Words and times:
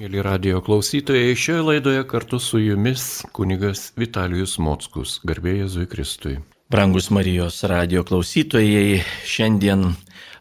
Mėly 0.00 0.22
radio 0.24 0.62
klausytojai, 0.64 1.34
šioje 1.36 1.60
laidoje 1.60 2.04
kartu 2.08 2.38
su 2.40 2.56
jumis 2.56 3.02
kunigas 3.36 3.90
Vitalijus 4.00 4.54
Mockus, 4.56 5.18
garbė 5.28 5.58
Jėzui 5.58 5.84
Kristui. 5.92 6.38
Brangus 6.72 7.10
Marijos 7.12 7.58
radio 7.68 8.00
klausytojai, 8.08 9.02
šiandien 9.28 9.90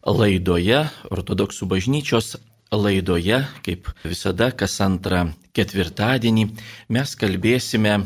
laidoje, 0.07 0.79
ortodoksų 1.11 1.67
bažnyčios 1.73 2.37
laidoje, 2.71 3.41
kaip 3.67 3.91
visada, 4.05 4.53
kas 4.55 4.79
antrą 4.85 5.25
ketvirtadienį, 5.51 6.47
mes 6.95 7.15
kalbėsime 7.19 7.97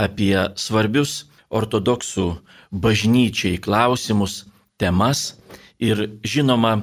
apie 0.00 0.32
svarbius 0.56 1.26
ortodoksų 1.52 2.30
bažnyčiai 2.72 3.60
klausimus, 3.60 4.46
temas 4.80 5.34
ir 5.76 6.06
žinoma, 6.24 6.78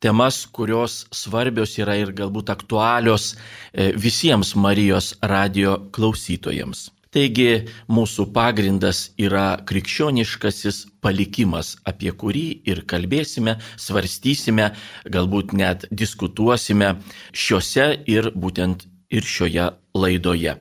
temas, 0.00 0.46
kurios 0.46 1.06
svarbios 1.14 1.78
yra 1.78 1.96
ir 1.98 2.12
galbūt 2.16 2.52
aktualios 2.54 3.32
e, 3.34 3.90
visiems 3.96 4.54
Marijos 4.54 5.14
radio 5.22 5.76
klausytojams. 5.94 6.88
Taigi 7.08 7.64
mūsų 7.88 8.26
pagrindas 8.36 8.98
yra 9.16 9.56
krikščioniškasis 9.68 10.82
palikimas, 11.00 11.72
apie 11.88 12.12
kurį 12.12 12.44
ir 12.68 12.82
kalbėsime, 12.90 13.56
svarstysime, 13.80 14.68
galbūt 15.08 15.54
net 15.56 15.86
diskutuosime 15.88 16.92
šiuose 17.32 17.88
ir 18.12 18.28
būtent 18.36 18.84
ir 19.08 19.24
šioje 19.24 19.70
laidoje. 19.96 20.58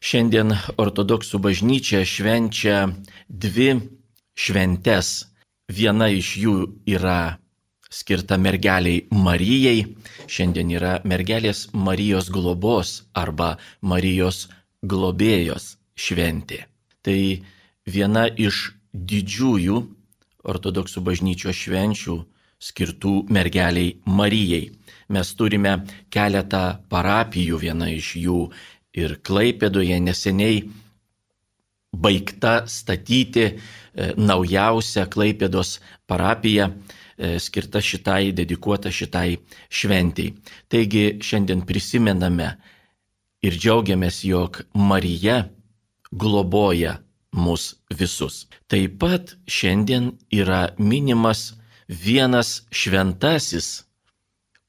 Šiandien 0.00 0.54
ortodoksų 0.80 1.42
bažnyčia 1.44 2.00
švenčia 2.08 2.86
dvi 3.28 3.74
šventes. 4.38 5.12
Viena 5.70 6.08
iš 6.10 6.32
jų 6.40 6.54
yra 6.88 7.39
skirta 7.90 8.38
mergeliai 8.38 9.06
Marijai. 9.10 9.84
Šiandien 10.30 10.70
yra 10.78 10.98
mergelės 11.04 11.66
Marijos 11.74 12.30
globos 12.30 13.00
arba 13.14 13.56
Marijos 13.82 14.46
globėjos 14.86 15.74
šventė. 15.98 16.64
Tai 17.02 17.20
viena 17.86 18.26
iš 18.30 18.70
didžiųjų 18.94 19.80
ortodoksų 20.50 21.02
bažnyčios 21.04 21.58
švenčių 21.64 22.16
skirtų 22.60 23.14
mergeliai 23.32 23.96
Marijai. 24.06 24.70
Mes 25.10 25.32
turime 25.34 25.80
keletą 26.12 26.78
parapijų, 26.92 27.58
viena 27.58 27.88
iš 27.90 28.14
jų 28.20 28.44
ir 28.94 29.16
Klaipėdoje 29.26 29.98
neseniai 30.02 30.62
baigta 31.90 32.60
statyti 32.70 33.46
e, 33.46 33.54
naujausia 34.16 35.08
Klaipėdos 35.10 35.78
parapija 36.06 36.70
skirta 37.38 37.80
šitai, 37.84 38.32
dedikuota 38.32 38.90
šitai 38.92 39.38
šventiai. 39.68 40.34
Taigi 40.68 41.04
šiandien 41.24 41.64
prisimename 41.68 42.50
ir 43.44 43.56
džiaugiamės, 43.56 44.22
jog 44.24 44.62
Marija 44.74 45.42
globoja 46.10 46.98
mus 47.32 47.74
visus. 47.94 48.46
Taip 48.68 48.98
pat 49.02 49.34
šiandien 49.46 50.12
yra 50.32 50.70
minimas 50.78 51.52
vienas 51.88 52.62
šventasis, 52.70 53.84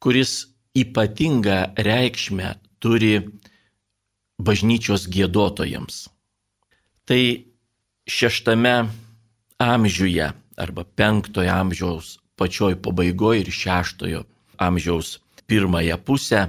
kuris 0.02 0.47
ypatingą 0.77 1.73
reikšmę 1.77 2.55
turi 2.81 3.19
bažnyčios 4.41 5.05
gėdotojams. 5.11 6.07
Tai 7.05 7.22
šeštame 8.09 8.75
amžiuje 9.61 10.31
arba 10.57 10.83
penktojo 10.97 11.53
amžiaus 11.53 12.20
pačioj 12.42 12.75
pabaigoje 12.86 13.45
ir 13.45 13.52
šeštojo 13.61 14.22
amžiaus 14.67 15.20
pirmąją 15.47 15.97
pusę 16.08 16.42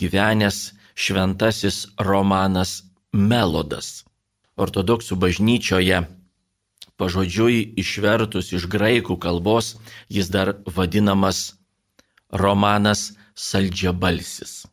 gyvenęs 0.00 0.58
šventasis 0.94 1.86
Romanas 2.08 2.82
Melodas. 3.12 4.04
Ortodoksų 4.56 5.16
bažnyčioje 5.16 6.02
pažodžiui 7.00 7.60
išvertus 7.82 8.52
iš 8.56 8.68
graikų 8.74 9.16
kalbos 9.20 9.74
jis 10.08 10.30
dar 10.32 10.54
vadinamas 10.66 11.54
Romanas 12.32 13.12
Saldžiabalsis. 13.34 14.66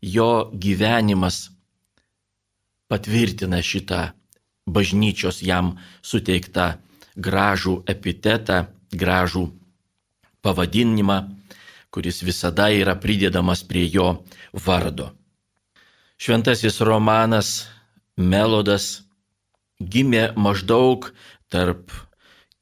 Jo 0.00 0.50
gyvenimas 0.54 1.50
patvirtina 2.88 3.60
šitą 3.62 4.10
bažnyčios 4.66 5.42
jam 5.42 5.76
suteiktą 6.02 6.78
gražų 7.16 7.82
epitetą, 7.90 8.64
gražų 8.94 9.44
pavadinimą, 10.42 11.18
kuris 11.90 12.22
visada 12.22 12.70
yra 12.70 12.94
pridedamas 13.00 13.64
prie 13.66 13.88
jo 13.92 14.24
vardo. 14.52 15.10
Šventasis 16.20 16.80
Romanas 16.84 17.66
Melodas 18.16 19.02
gimė 19.80 20.34
maždaug 20.36 21.08
tarp 21.48 21.90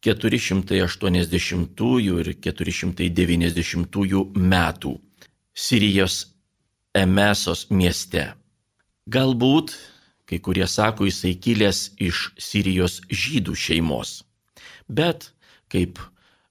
480 0.07 1.99
ir 2.21 2.35
490 2.47 4.25
metų 4.35 5.01
Sirijos 5.55 6.27
Emesos 6.95 7.67
mieste. 7.71 8.35
Galbūt, 9.11 9.75
kai 10.29 10.39
kurie 10.39 10.67
sako, 10.67 11.05
jisai 11.09 11.35
kilęs 11.35 11.99
iš 11.99 12.31
Sirijos 12.39 13.01
žydų 13.11 13.55
šeimos. 13.59 14.23
Bet, 14.89 15.33
kaip 15.69 15.99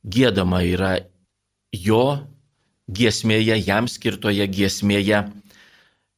gėdama 0.04 0.62
yra 0.68 0.98
jo 1.74 2.28
giesmėje, 2.88 3.58
jam 3.68 3.88
skirtoje 3.88 4.48
giesmėje, 4.48 5.24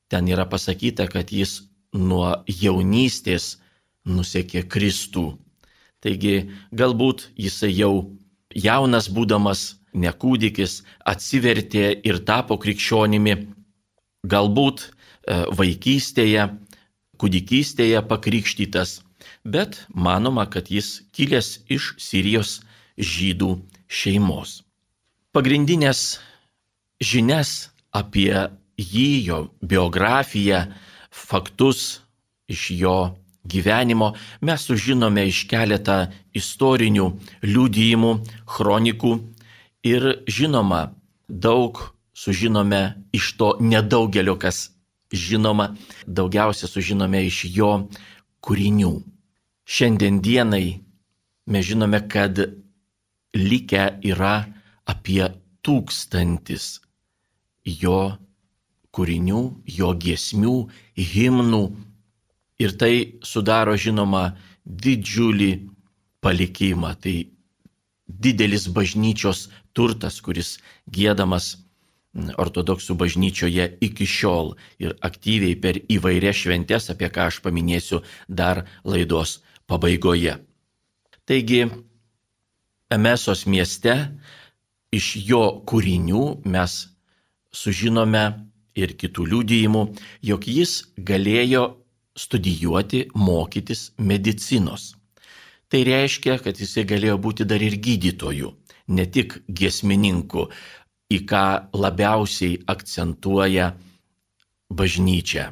ten 0.10 0.30
yra 0.30 0.46
pasakyta, 0.46 1.08
kad 1.10 1.32
jis 1.32 1.64
nuo 1.94 2.44
jaunystės 2.48 3.58
nusekė 4.06 4.66
Kristų. 4.70 5.34
Taigi 6.00 6.50
galbūt 6.72 7.30
jisai 7.36 7.72
jau 7.74 7.94
jaunas 8.56 9.10
būdamas, 9.10 9.76
nekūdikis, 9.94 10.84
atsivertė 11.10 12.00
ir 12.06 12.22
tapo 12.26 12.60
krikščionimi, 12.62 13.36
galbūt 14.30 14.86
e, 14.86 14.92
vaikystėje, 15.58 16.46
kūdikystėje 17.20 18.06
pakrikštytas, 18.08 19.00
bet 19.44 19.82
manoma, 19.90 20.46
kad 20.46 20.70
jis 20.70 21.02
kilęs 21.12 21.66
iš 21.74 21.96
Sirijos 22.00 22.60
žydų 23.02 23.56
šeimos 23.90 24.60
pagrindinės 25.36 26.20
žinias 27.04 27.70
apie 27.96 28.34
jį, 28.80 29.10
jo 29.28 29.40
biografiją, 29.62 30.66
faktus 31.10 32.02
iš 32.50 32.70
jo 32.80 32.98
gyvenimo 33.50 34.14
mes 34.42 34.66
sužinome 34.66 35.26
iš 35.30 35.46
keletą 35.50 36.00
istorinių 36.38 37.08
liūdėjimų, 37.46 38.12
chronikų 38.50 39.14
ir 39.88 40.10
žinoma, 40.28 40.90
daug 41.30 41.80
sužinome 42.14 42.82
iš 43.16 43.34
to 43.40 43.56
nedaugelio, 43.62 44.36
kas 44.36 44.70
žinoma, 45.14 45.74
daugiausia 46.06 46.68
sužinome 46.70 47.24
iš 47.30 47.46
jo 47.54 47.72
kūrinių. 48.46 48.94
Šiandien 49.70 50.22
dienai 50.26 50.80
mes 51.50 51.66
žinome, 51.66 52.02
kad 52.10 52.42
likę 53.38 53.86
yra 54.06 54.59
apie 54.90 55.24
tūkstantis 55.66 56.80
jo 57.66 58.00
kūrinių, 58.96 59.42
jo 59.70 59.90
giesmių, 60.04 60.56
himnų 61.14 61.64
ir 62.64 62.76
tai 62.82 62.94
sudaro 63.24 63.76
žinoma 63.78 64.32
didžiulį 64.66 65.52
palikimą. 66.24 66.96
Tai 67.00 67.16
didelis 68.10 68.68
bažnyčios 68.74 69.48
turtas, 69.78 70.20
kuris 70.26 70.58
gėdamas 70.90 71.58
ortodoksų 72.42 72.96
bažnyčioje 72.98 73.68
iki 73.86 74.08
šiol 74.10 74.56
ir 74.82 74.96
aktyviai 75.06 75.56
per 75.62 75.78
įvairias 75.94 76.42
šventes, 76.42 76.90
apie 76.90 77.12
ką 77.14 77.30
aš 77.30 77.38
paminėsiu 77.46 78.02
dar 78.28 78.66
laidos 78.84 79.40
pabaigoje. 79.70 80.40
Taigi, 81.30 81.68
Emesos 82.90 83.46
mieste 83.46 83.94
iš 84.96 85.16
jo 85.30 85.44
kūrinių 85.70 86.24
mes 86.50 86.78
sužinome 87.54 88.24
ir 88.80 88.96
kitų 89.00 89.26
liūdėjimų, 89.34 89.84
jog 90.30 90.48
jis 90.48 90.74
galėjo 90.98 91.66
studijuoti, 92.20 93.06
mokytis 93.16 93.90
medicinos. 93.98 94.94
Tai 95.70 95.84
reiškia, 95.86 96.40
kad 96.44 96.58
jisai 96.58 96.86
galėjo 96.90 97.20
būti 97.22 97.46
dar 97.46 97.62
ir 97.62 97.78
gydytoju, 97.78 98.52
ne 98.96 99.06
tik 99.06 99.38
giesmininku, 99.48 100.48
į 101.10 101.20
ką 101.30 101.46
labiausiai 101.74 102.60
akcentuoja 102.70 103.72
bažnyčia. 104.70 105.50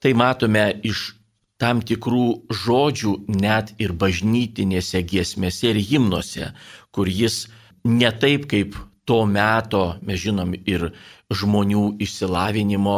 Tai 0.00 0.12
matome 0.16 0.64
iš 0.84 1.14
tam 1.60 1.80
tikrų 1.84 2.26
žodžių 2.64 3.14
net 3.40 3.74
ir 3.80 3.92
bažnytinėse 3.92 5.02
giesmėse 5.04 5.72
ir 5.72 5.80
himnuose, 5.90 6.52
kur 6.92 7.08
jis 7.08 7.46
ne 7.84 8.10
taip 8.22 8.46
kaip 8.50 8.76
to 9.08 9.24
meto, 9.26 9.96
mes 10.06 10.20
žinom, 10.22 10.54
ir 10.68 10.90
žmonių 11.34 11.84
išsilavinimo 12.04 12.96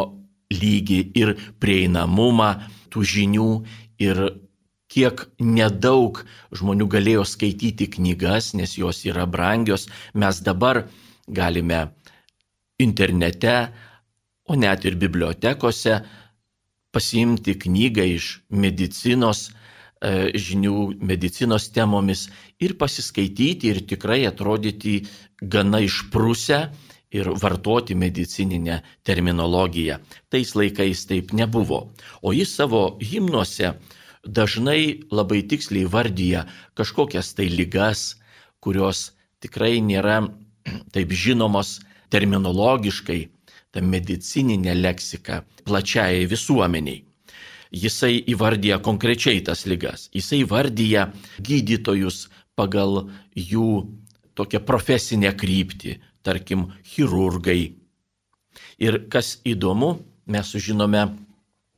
lygį 0.52 1.00
ir 1.16 1.34
prieinamumą 1.62 2.50
tų 2.92 3.04
žinių 3.14 3.50
ir 4.04 4.20
kiek 4.92 5.24
nedaug 5.40 6.20
žmonių 6.52 6.88
galėjo 6.92 7.24
skaityti 7.28 7.88
knygas, 7.94 8.52
nes 8.58 8.76
jos 8.76 9.04
yra 9.08 9.24
brangios, 9.24 9.88
mes 10.12 10.42
dabar 10.44 10.84
galime 11.28 11.86
internete, 12.82 13.72
o 14.44 14.58
net 14.58 14.84
ir 14.84 14.98
bibliotekose 15.00 16.02
pasiimti 16.92 17.54
knygą 17.62 18.04
iš 18.18 18.26
medicinos 18.50 19.46
žinių, 20.02 20.76
medicinos 21.06 21.68
temomis 21.70 22.26
ir 22.60 22.74
pasiskaityti 22.78 23.70
ir 23.70 23.82
tikrai 23.86 24.24
atrodyti 24.26 24.96
gana 25.40 25.78
išprusę 25.84 26.58
ir 27.12 27.28
vartoti 27.42 27.94
medicininę 27.94 28.80
terminologiją. 29.04 29.98
Tais 30.30 30.54
laikais 30.56 31.06
taip 31.06 31.32
nebuvo. 31.32 31.92
O 32.22 32.32
jis 32.32 32.54
savo 32.56 32.98
himnuose 33.00 33.74
dažnai 34.24 35.02
labai 35.10 35.42
tiksliai 35.42 35.86
vardyja 35.86 36.46
kažkokias 36.74 37.34
tai 37.36 37.50
lygas, 37.52 38.16
kurios 38.60 39.12
tikrai 39.40 39.78
nėra 39.82 40.22
taip 40.94 41.12
žinomos 41.12 41.80
terminologiškai, 42.10 43.20
ta 43.72 43.80
medicininė 43.80 44.74
leksika 44.76 45.42
plačiai 45.64 46.26
visuomeniai. 46.28 47.04
Jisai 47.72 48.18
įvardyja 48.28 48.78
konkrečiai 48.84 49.40
tas 49.44 49.64
lygas, 49.64 50.10
jisai 50.12 50.42
įvardyja 50.44 51.06
gydytojus 51.40 52.26
pagal 52.54 53.06
jų 53.32 53.68
tokią 54.36 54.60
profesinę 54.68 55.32
kryptį, 55.36 55.96
tarkim, 56.22 56.68
chirurgai. 56.84 57.72
Ir 58.76 58.98
kas 59.08 59.38
įdomu, 59.48 59.94
mes 60.28 60.52
sužinome 60.52 61.06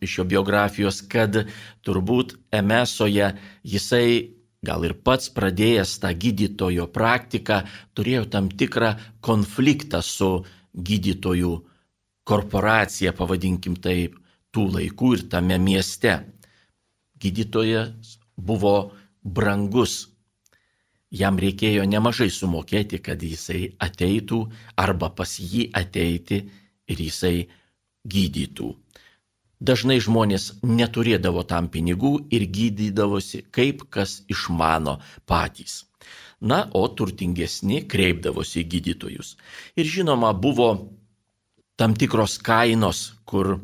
iš 0.03 0.19
jo 0.19 0.25
biografijos, 0.29 1.01
kad 1.07 1.45
turbūt 1.87 2.35
Emesoje 2.53 3.31
jisai 3.63 4.35
gal 4.65 4.85
ir 4.89 4.97
pats 5.07 5.31
pradėjęs 5.35 5.99
tą 6.03 6.11
gydytojo 6.25 6.89
praktiką, 6.93 7.63
turėjo 7.95 8.25
tam 8.33 8.49
tikrą 8.49 8.95
konfliktą 9.25 10.01
su 10.03 10.31
gydytojų 10.75 11.55
korporacija, 12.25 13.13
pavadinkim 13.13 13.77
taip, 13.77 14.17
tų 14.55 14.69
laikų 14.77 15.15
ir 15.19 15.25
tame 15.33 15.59
mieste. 15.59 16.19
Gydytojas 17.21 18.19
buvo 18.37 18.93
brangus. 19.25 20.09
Jam 21.15 21.39
reikėjo 21.39 21.85
nemažai 21.87 22.31
sumokėti, 22.35 22.99
kad 22.99 23.23
jisai 23.23 23.69
ateitų 23.79 24.41
arba 24.81 25.13
pas 25.15 25.37
jį 25.39 25.69
ateiti 25.73 26.41
ir 26.91 27.05
jisai 27.07 27.37
gydytų. 28.05 28.73
Dažnai 29.65 30.01
žmonės 30.03 30.51
neturėdavo 30.67 31.45
tam 31.49 31.71
pinigų 31.73 32.17
ir 32.35 32.45
gydydavosi 32.51 33.45
kaip 33.55 33.87
kas 33.95 34.23
išmano 34.29 34.99
patys. 35.31 35.85
Na, 36.45 36.67
o 36.77 36.83
turtingesni 36.91 37.85
kreipdavosi 37.89 38.61
į 38.61 38.69
gydytojus. 38.75 39.37
Ir 39.81 39.89
žinoma, 39.89 40.35
buvo 40.35 40.69
tam 41.81 41.95
tikros 41.97 42.37
kainos, 42.45 43.15
kur 43.25 43.57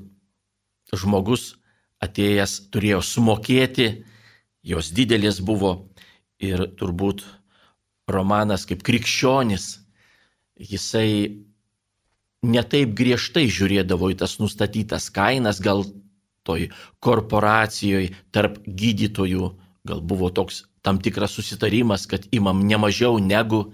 žmogus 0.97 1.57
atėjęs 2.01 2.57
turėjo 2.73 3.03
sumokėti, 3.05 4.05
jos 4.63 4.91
didelis 4.97 5.41
buvo 5.41 5.91
ir 6.41 6.65
turbūt 6.81 7.25
Romanas 8.11 8.67
kaip 8.67 8.83
krikščionis, 8.83 9.79
jisai 10.59 11.45
netaip 12.43 12.95
griežtai 12.97 13.47
žiūrėdavo 13.53 14.11
į 14.13 14.19
tas 14.23 14.39
nustatytas 14.41 15.11
kainas, 15.15 15.61
gal 15.61 15.85
toj 16.49 16.71
korporacijoje 17.05 18.15
tarp 18.33 18.59
gydytojų, 18.65 19.51
gal 19.87 20.01
buvo 20.01 20.31
toks 20.33 20.65
tam 20.83 20.99
tikras 20.99 21.37
susitarimas, 21.37 22.07
kad 22.09 22.25
imam 22.33 22.65
ne 22.67 22.81
mažiau 22.81 23.21
negu 23.21 23.69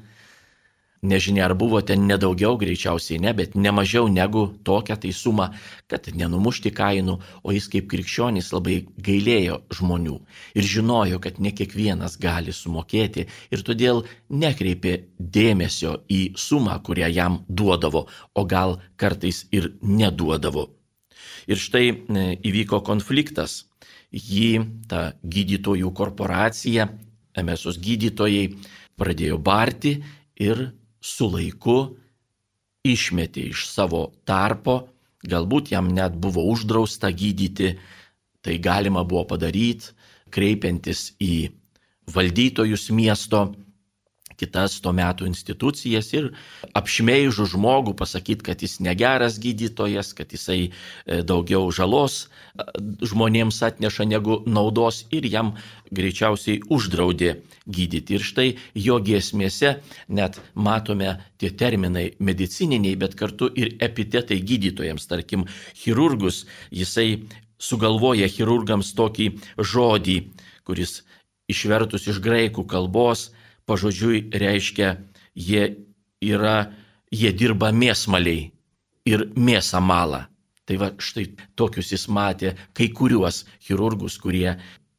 Nežinia, 1.07 1.45
ar 1.47 1.55
buvo 1.55 1.81
ten 1.87 2.07
nedaugiau, 2.09 2.57
greičiausiai 2.59 3.21
ne, 3.23 3.33
bet 3.37 3.55
nemažiau 3.55 4.09
negu 4.11 4.47
tokią 4.67 4.97
tai 5.03 5.13
sumą, 5.15 5.49
kad 5.91 6.09
nenumušti 6.19 6.73
kainų, 6.75 7.17
o 7.47 7.55
jis 7.55 7.69
kaip 7.73 7.87
krikščionis 7.93 8.51
labai 8.55 8.79
gailėjo 9.09 9.61
žmonių 9.79 10.17
ir 10.59 10.69
žinojo, 10.75 11.21
kad 11.23 11.39
ne 11.39 11.53
kiekvienas 11.55 12.17
gali 12.23 12.55
sumokėti 12.57 13.27
ir 13.55 13.65
todėl 13.69 14.03
nekreipė 14.31 14.97
dėmesio 15.19 16.01
į 16.11 16.23
sumą, 16.41 16.81
kurią 16.87 17.13
jam 17.13 17.39
duodavo, 17.49 18.07
o 18.35 18.45
gal 18.45 18.81
kartais 18.97 19.45
ir 19.53 19.71
neduodavo. 19.83 20.71
Ir 21.47 21.61
štai 21.63 21.87
e, 21.93 22.27
įvyko 22.51 22.83
konfliktas. 22.87 23.65
Jį 24.11 24.65
ta 24.91 25.13
gydytojų 25.23 25.91
korporacija, 25.95 26.89
emesos 27.37 27.79
gydytojai 27.83 28.49
pradėjo 28.97 29.39
barti 29.39 29.99
ir 30.41 30.71
su 31.01 31.29
laiku 31.33 31.97
išmetė 32.87 33.49
iš 33.51 33.67
savo 33.71 34.07
tarpo, 34.29 34.87
galbūt 35.27 35.73
jam 35.75 35.91
net 35.95 36.15
buvo 36.23 36.45
uždrausta 36.53 37.11
gydyti, 37.11 37.75
tai 38.43 38.59
galima 38.63 39.03
buvo 39.05 39.25
padaryti, 39.35 39.91
kreipiantis 40.31 41.13
į 41.23 41.51
valdytojus 42.15 42.91
miesto 42.95 43.49
kitas 44.41 44.79
to 44.85 44.93
metų 44.97 45.29
institucijas 45.29 46.13
ir 46.15 46.31
apšmeižų 46.77 47.47
žmogų 47.55 47.97
pasakyti, 47.99 48.45
kad 48.51 48.63
jis 48.65 48.79
negeras 48.85 49.39
gydytojas, 49.43 50.13
kad 50.17 50.33
jisai 50.33 50.59
e, 50.67 51.23
daugiau 51.27 51.71
žalos 51.75 52.27
e, 52.27 52.67
žmonėms 53.09 53.63
atneša 53.71 54.09
negu 54.09 54.41
naudos 54.47 55.05
ir 55.15 55.27
jam 55.33 55.55
greičiausiai 55.95 56.61
uždraudė 56.73 57.37
gydyti. 57.67 58.19
Ir 58.19 58.27
štai 58.27 58.49
jo 58.87 58.99
giesmėse 59.03 59.77
net 60.09 60.41
matome 60.55 61.17
tie 61.41 61.51
terminai 61.51 62.11
medicininiai, 62.19 62.97
bet 63.01 63.17
kartu 63.19 63.51
ir 63.55 63.75
epitetai 63.83 64.41
gydytojams, 64.43 65.09
tarkim, 65.11 65.47
chirurgus, 65.75 66.45
jisai 66.71 67.25
sugalvoja 67.59 68.29
chirurgams 68.29 68.93
tokį 68.97 69.31
žodį, 69.57 70.19
kuris 70.67 71.01
išvertus 71.49 72.09
iš 72.11 72.21
graikų 72.23 72.67
kalbos 72.69 73.31
pažodžiui 73.67 74.27
reiškia, 74.33 74.97
jie 75.35 75.65
yra, 76.23 76.73
jie 77.13 77.33
dirba 77.33 77.73
mėsmaliai 77.73 78.51
ir 79.07 79.29
mėsą 79.37 79.83
malą. 79.83 80.27
Tai 80.67 80.77
va 80.83 80.91
štai 80.99 81.29
tokius 81.59 81.93
jis 81.95 82.09
matė 82.11 82.57
kai 82.75 82.89
kuriuos 82.91 83.45
chirurgus, 83.63 84.19
kurie 84.19 84.57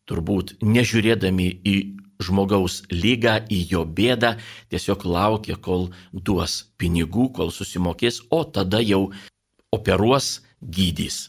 turbūt 0.07 0.55
nežiūrėdami 0.63 1.47
į 1.67 1.77
žmogaus 2.23 2.81
lygą, 2.91 3.41
į 3.51 3.59
jo 3.71 3.83
bėdą, 3.85 4.35
tiesiog 4.71 5.05
laukia, 5.05 5.57
kol 5.59 5.89
duos 6.11 6.63
pinigų, 6.79 7.29
kol 7.35 7.51
susimokės, 7.53 8.23
o 8.31 8.43
tada 8.43 8.81
jau 8.81 9.09
operuos, 9.75 10.39
gydys. 10.61 11.27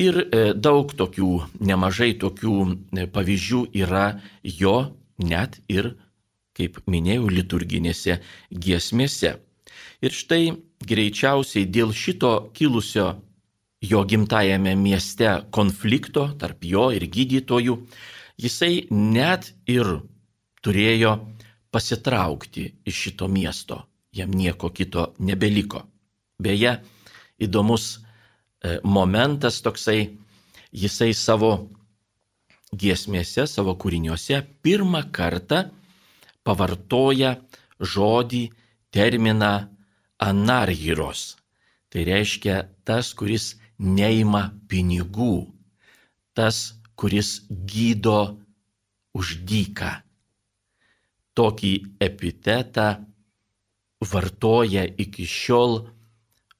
Ir 0.00 0.16
e, 0.22 0.52
daug 0.56 0.94
tokių, 0.96 1.32
nemažai 1.60 2.14
tokių 2.22 2.54
e, 2.70 3.04
pavyzdžių 3.12 3.66
yra 3.82 4.06
jo 4.42 4.76
net 5.20 5.58
ir 5.68 5.92
kaip 6.56 6.80
minėjau, 6.90 7.28
liturginėse 7.30 8.18
giesmėse. 8.50 9.36
Ir 10.00 10.14
štai 10.16 10.44
greičiausiai 10.86 11.66
dėl 11.68 11.92
šito 11.94 12.50
kilusio 12.56 13.10
jo 13.80 14.04
gimtajame 14.04 14.74
mieste 14.76 15.28
konflikto 15.52 16.26
tarp 16.40 16.64
jo 16.64 16.90
ir 16.92 17.06
gydytojų, 17.08 17.76
jisai 18.40 18.86
net 18.90 19.52
ir 19.68 19.88
turėjo 20.64 21.14
pasitraukti 21.72 22.66
iš 22.84 23.02
šito 23.06 23.28
miesto. 23.28 23.84
Jam 24.12 24.32
nieko 24.34 24.72
kito 24.74 25.12
nebeliko. 25.22 25.84
Beje, 26.40 26.80
įdomus 27.38 27.84
e, 27.94 28.80
momentas 28.82 29.60
toksai, 29.62 30.10
jisai 30.72 31.12
savo 31.14 31.52
giesmėse, 32.74 33.46
savo 33.46 33.76
kūriniuose 33.78 34.40
pirmą 34.64 35.04
kartą 35.14 35.68
pavartoja 36.46 37.36
žodį, 37.80 38.42
terminą 38.94 39.70
anargyros. 40.20 41.36
Tai 41.90 42.04
reiškia 42.06 42.56
tas, 42.86 43.12
kuris 43.18 43.56
neima 43.78 44.50
pinigų, 44.70 45.50
tas, 46.36 46.76
kuris 46.94 47.40
gydo 47.48 48.36
už 49.16 49.40
dyką. 49.48 49.92
Tokį 51.34 51.72
epitetą 52.04 52.88
vartoja 54.12 54.84
iki 54.84 55.24
šiol 55.26 55.80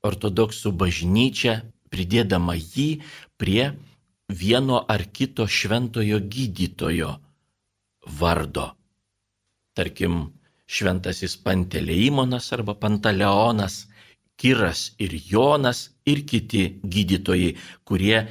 ortodoksų 0.07 0.73
bažnyčia, 0.73 1.61
pridėdama 1.91 2.57
jį 2.57 3.03
prie 3.37 3.73
vieno 4.31 4.81
ar 4.95 5.05
kito 5.11 5.47
šventojo 5.51 6.21
gydytojo 6.23 7.17
vardo 8.21 8.71
tarkim, 9.81 10.29
šventasis 10.71 11.37
Panteleimonas 11.45 12.53
arba 12.53 12.77
Pantaleonas, 12.79 13.87
Kiras 14.41 14.95
ir 14.99 15.13
Jonas 15.31 15.91
ir 16.09 16.23
kiti 16.25 16.63
gydytojai, 16.81 17.51
kurie 17.85 18.23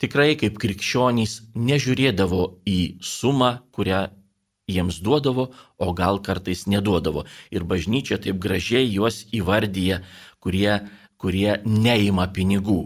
tikrai 0.00 0.38
kaip 0.40 0.56
krikščionys 0.62 1.34
nežiūrėdavo 1.52 2.46
į 2.64 2.78
sumą, 3.04 3.50
kurią 3.76 4.06
jiems 4.72 5.02
duodavo, 5.04 5.50
o 5.76 5.90
gal 5.98 6.22
kartais 6.24 6.64
neduodavo. 6.70 7.26
Ir 7.52 7.66
bažnyčia 7.68 8.16
taip 8.24 8.40
gražiai 8.40 8.88
juos 8.88 9.26
įvardyja, 9.36 10.00
kurie, 10.40 10.80
kurie 11.20 11.58
neima 11.66 12.30
pinigų. 12.32 12.80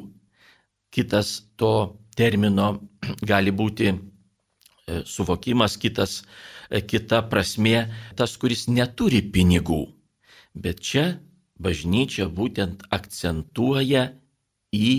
Kitas 0.90 1.44
to 1.60 1.72
termino 2.18 2.72
gali 3.30 3.54
būti 3.54 3.92
e, 3.92 3.96
suvokimas, 5.06 5.78
kitas, 5.78 6.24
e, 6.24 6.55
kita 6.70 7.22
prasme, 7.30 7.86
tas, 8.16 8.36
kuris 8.40 8.66
neturi 8.68 9.22
pinigų. 9.22 9.86
Bet 10.56 10.80
čia 10.80 11.18
bažnyčia 11.60 12.28
būtent 12.32 12.84
akcentuoja 12.92 14.10
į 14.74 14.92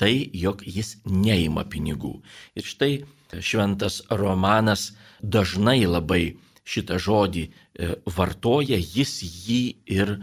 tai, 0.00 0.30
jog 0.32 0.62
jis 0.64 0.96
neima 1.04 1.66
pinigų. 1.68 2.20
Ir 2.56 2.66
štai 2.66 2.92
šventas 3.38 4.00
Romanas 4.10 4.90
dažnai 5.22 5.84
labai 5.86 6.38
šitą 6.64 6.98
žodį 7.02 7.44
e, 7.46 7.94
vartoja, 8.16 8.78
jis 8.78 9.20
jį 9.22 9.62
ir 9.90 10.14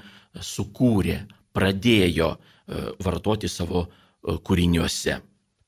sukūrė, 0.42 1.22
pradėjo 1.56 2.34
e, 2.34 2.39
vartoti 3.04 3.50
savo 3.51 3.86
e, 3.86 4.38
kūriniuose. 4.48 5.20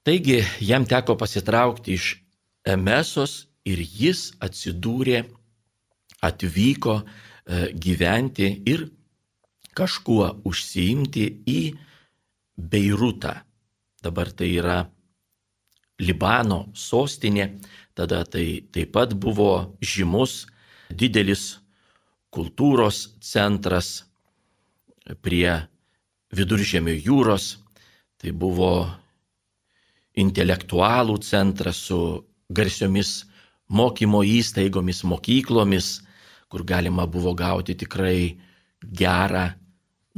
Taigi 0.08 0.40
jam 0.64 0.88
teko 0.90 1.18
pasitraukti 1.20 1.96
iš 2.00 2.10
Emesos 2.66 3.49
ir 3.70 3.82
jis 3.84 4.30
atsidūrė, 4.44 5.24
atvyko 6.26 7.00
gyventi 7.86 8.50
ir 8.70 8.88
kažkuo 9.78 10.42
užsiimti 10.50 11.26
į 11.48 11.60
Beirutą. 12.60 13.38
Dabar 14.04 14.32
tai 14.36 14.50
yra 14.60 14.80
Libano 16.00 16.66
sostinė, 16.76 17.50
tada 17.96 18.24
tai 18.24 18.62
taip 18.72 18.94
pat 18.96 19.16
buvo 19.16 19.76
žymus, 19.84 20.46
didelis 20.92 21.60
kultūros 22.32 23.18
centras 23.24 24.06
prie 25.24 25.56
viduržėmio 26.36 26.96
jūros, 26.96 27.58
tai 28.20 28.32
buvo 28.32 28.88
intelektualų 30.20 31.18
centras 31.24 31.80
su 31.90 32.00
garsiomis 32.50 33.29
mokymo 33.70 34.24
įstaigomis, 34.26 35.04
mokyklomis, 35.08 36.00
kur 36.50 36.66
galima 36.66 37.06
buvo 37.08 37.36
gauti 37.38 37.76
tikrai 37.78 38.38
gerą, 38.82 39.52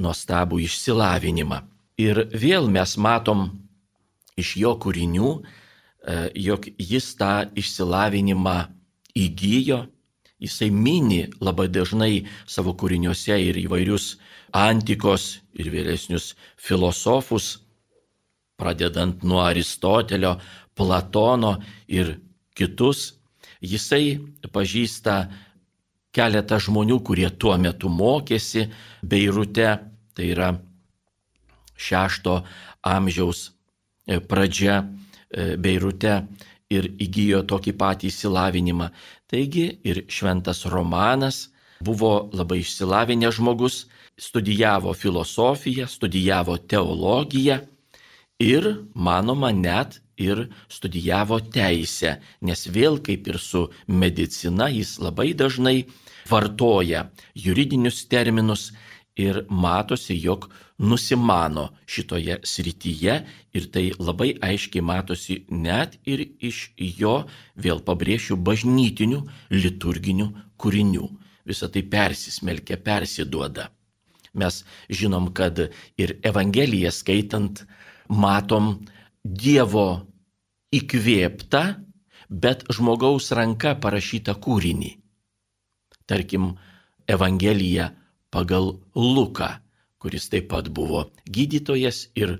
nuostabų 0.01 0.61
išsilavinimą. 0.65 1.61
Ir 2.01 2.23
vėl 2.31 2.69
mes 2.71 2.95
matom 2.97 3.49
iš 4.39 4.55
jo 4.57 4.77
kūrinių, 4.81 5.33
E, 6.01 6.31
jog 6.33 6.65
jis 6.81 7.13
tą 7.13 7.45
išsilavinimą 7.53 8.55
įgyjo, 9.13 9.83
jisai 10.41 10.71
mini 10.73 11.27
labai 11.37 11.67
dažnai 11.69 12.23
savo 12.49 12.73
kūriniuose 12.73 13.37
ir 13.37 13.59
įvairius 13.61 14.15
antikos 14.57 15.43
ir 15.53 15.69
vėlesnius 15.69 16.31
filosofus, 16.57 17.59
pradedant 18.57 19.21
nuo 19.21 19.43
Aristotelio, 19.45 20.39
Platono 20.73 21.59
ir 21.85 22.15
kitus. 22.57 23.20
Jisai 23.61 24.19
pažįsta 24.51 25.15
keletą 26.11 26.57
žmonių, 26.59 26.99
kurie 27.05 27.29
tuo 27.29 27.55
metu 27.61 27.89
mokėsi 27.89 28.67
Beirute, 29.03 29.77
tai 30.17 30.31
yra 30.33 30.49
šešto 31.77 32.41
amžiaus 32.85 33.51
pradžia 34.27 34.81
E, 35.31 35.55
Beirute 35.55 36.15
ir 36.71 36.87
įgyjo 36.99 37.41
tokį 37.47 37.73
patį 37.79 38.11
išsilavinimą. 38.11 38.89
Taigi 39.31 39.65
ir 39.87 40.03
šventas 40.11 40.65
Romanas 40.71 41.45
buvo 41.83 42.29
labai 42.35 42.59
išsilavinęs 42.61 43.39
žmogus, 43.39 43.85
studijavo 44.19 44.93
filosofiją, 44.93 45.87
studijavo 45.87 46.57
teologiją 46.59 47.61
ir, 48.43 48.67
manoma, 48.93 49.51
net 49.55 50.01
ir 50.21 50.45
studijavo 50.69 51.39
teisę, 51.55 52.17
nes 52.41 52.67
vėl 52.77 52.99
kaip 53.05 53.27
ir 53.31 53.39
su 53.41 53.67
medicina 53.87 54.69
jis 54.71 54.97
labai 55.01 55.31
dažnai 55.37 55.77
vartoja 56.29 57.09
juridinius 57.35 58.05
terminus 58.11 58.71
ir 59.15 59.45
matosi, 59.49 60.15
jog 60.15 60.49
nusimano 60.77 61.69
šitoje 61.85 62.39
srityje 62.43 63.15
ir 63.53 63.67
tai 63.73 63.91
labai 63.99 64.31
aiškiai 64.41 64.81
matosi 64.81 65.41
net 65.49 65.97
ir 66.05 66.23
iš 66.39 66.71
jo, 66.77 67.25
vėl 67.55 67.83
pabrėšiu, 67.85 68.37
bažnytinių 68.37 69.21
liturginių 69.51 70.31
kūrinių. 70.57 71.09
Visą 71.45 71.69
tai 71.73 71.83
persismelkia, 71.83 72.77
persiduoda. 72.77 73.69
Mes 74.33 74.61
žinom, 74.89 75.31
kad 75.35 75.59
ir 75.99 76.15
Evangeliją 76.23 76.91
skaitant 76.95 77.65
matom 78.07 78.77
Dievo 79.21 80.07
įkvėptą, 80.75 81.63
bet 82.29 82.63
žmogaus 82.71 83.31
ranka 83.35 83.75
parašytą 83.75 84.37
kūrinį. 84.43 84.93
Tarkim, 86.07 86.53
Evangelija 87.07 87.91
pagal 88.31 88.77
Luką 88.95 89.51
kuris 90.01 90.31
taip 90.33 90.49
pat 90.49 90.69
buvo 90.73 91.05
gydytojas 91.29 92.07
ir 92.17 92.39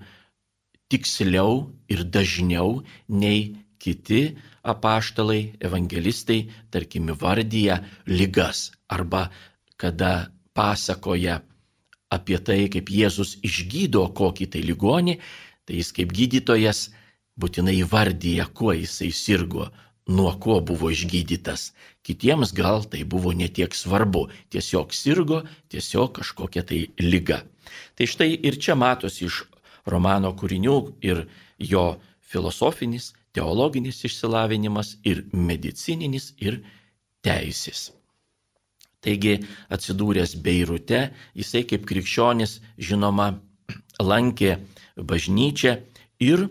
tiksliau 0.90 1.70
ir 1.94 2.02
dažniau 2.16 2.82
nei 3.08 3.54
kiti 3.82 4.22
apaštalai, 4.66 5.58
evangelistai, 5.62 6.50
tarkim, 6.74 7.14
vardyja 7.22 7.80
lygas 8.10 8.72
arba 8.90 9.30
kada 9.78 10.30
pasakoja 10.58 11.40
apie 12.14 12.38
tai, 12.46 12.66
kaip 12.74 12.90
Jėzus 12.90 13.38
išgydo 13.46 14.04
kokį 14.18 14.50
tai 14.54 14.62
ligonį, 14.66 15.16
tai 15.66 15.80
jis 15.80 15.94
kaip 15.96 16.14
gydytojas 16.18 16.90
būtinai 17.40 17.82
vardyja, 17.88 18.48
kuo 18.54 18.74
jisai 18.76 19.12
sirgo, 19.16 19.70
nuo 20.08 20.34
ko 20.44 20.60
buvo 20.66 20.92
išgydytas. 20.92 21.72
Kitiems 22.04 22.54
gal 22.58 22.84
tai 22.90 23.04
buvo 23.06 23.32
netiek 23.32 23.76
svarbu, 23.76 24.28
tiesiog 24.52 24.94
sirgo, 24.94 25.44
tiesiog 25.70 26.18
kažkokia 26.20 26.66
tai 26.68 26.82
lyga. 27.00 27.44
Tai 27.96 28.08
štai 28.10 28.34
ir 28.36 28.58
čia 28.60 28.76
matosi 28.76 29.28
iš 29.30 29.44
romano 29.86 30.34
kūrinių 30.38 30.78
ir 31.06 31.26
jo 31.60 31.86
filosofinis, 32.32 33.14
teologinis 33.36 34.04
išsilavinimas 34.08 34.98
ir 35.08 35.24
medicininis 35.32 36.34
ir 36.42 36.62
teisės. 37.26 37.92
Taigi 39.02 39.40
atsidūręs 39.74 40.36
Beirute, 40.46 41.08
jisai 41.34 41.64
kaip 41.66 41.88
krikščionis, 41.90 42.60
žinoma, 42.78 43.32
lankė 44.02 44.60
bažnyčią 44.98 45.80
ir 46.22 46.46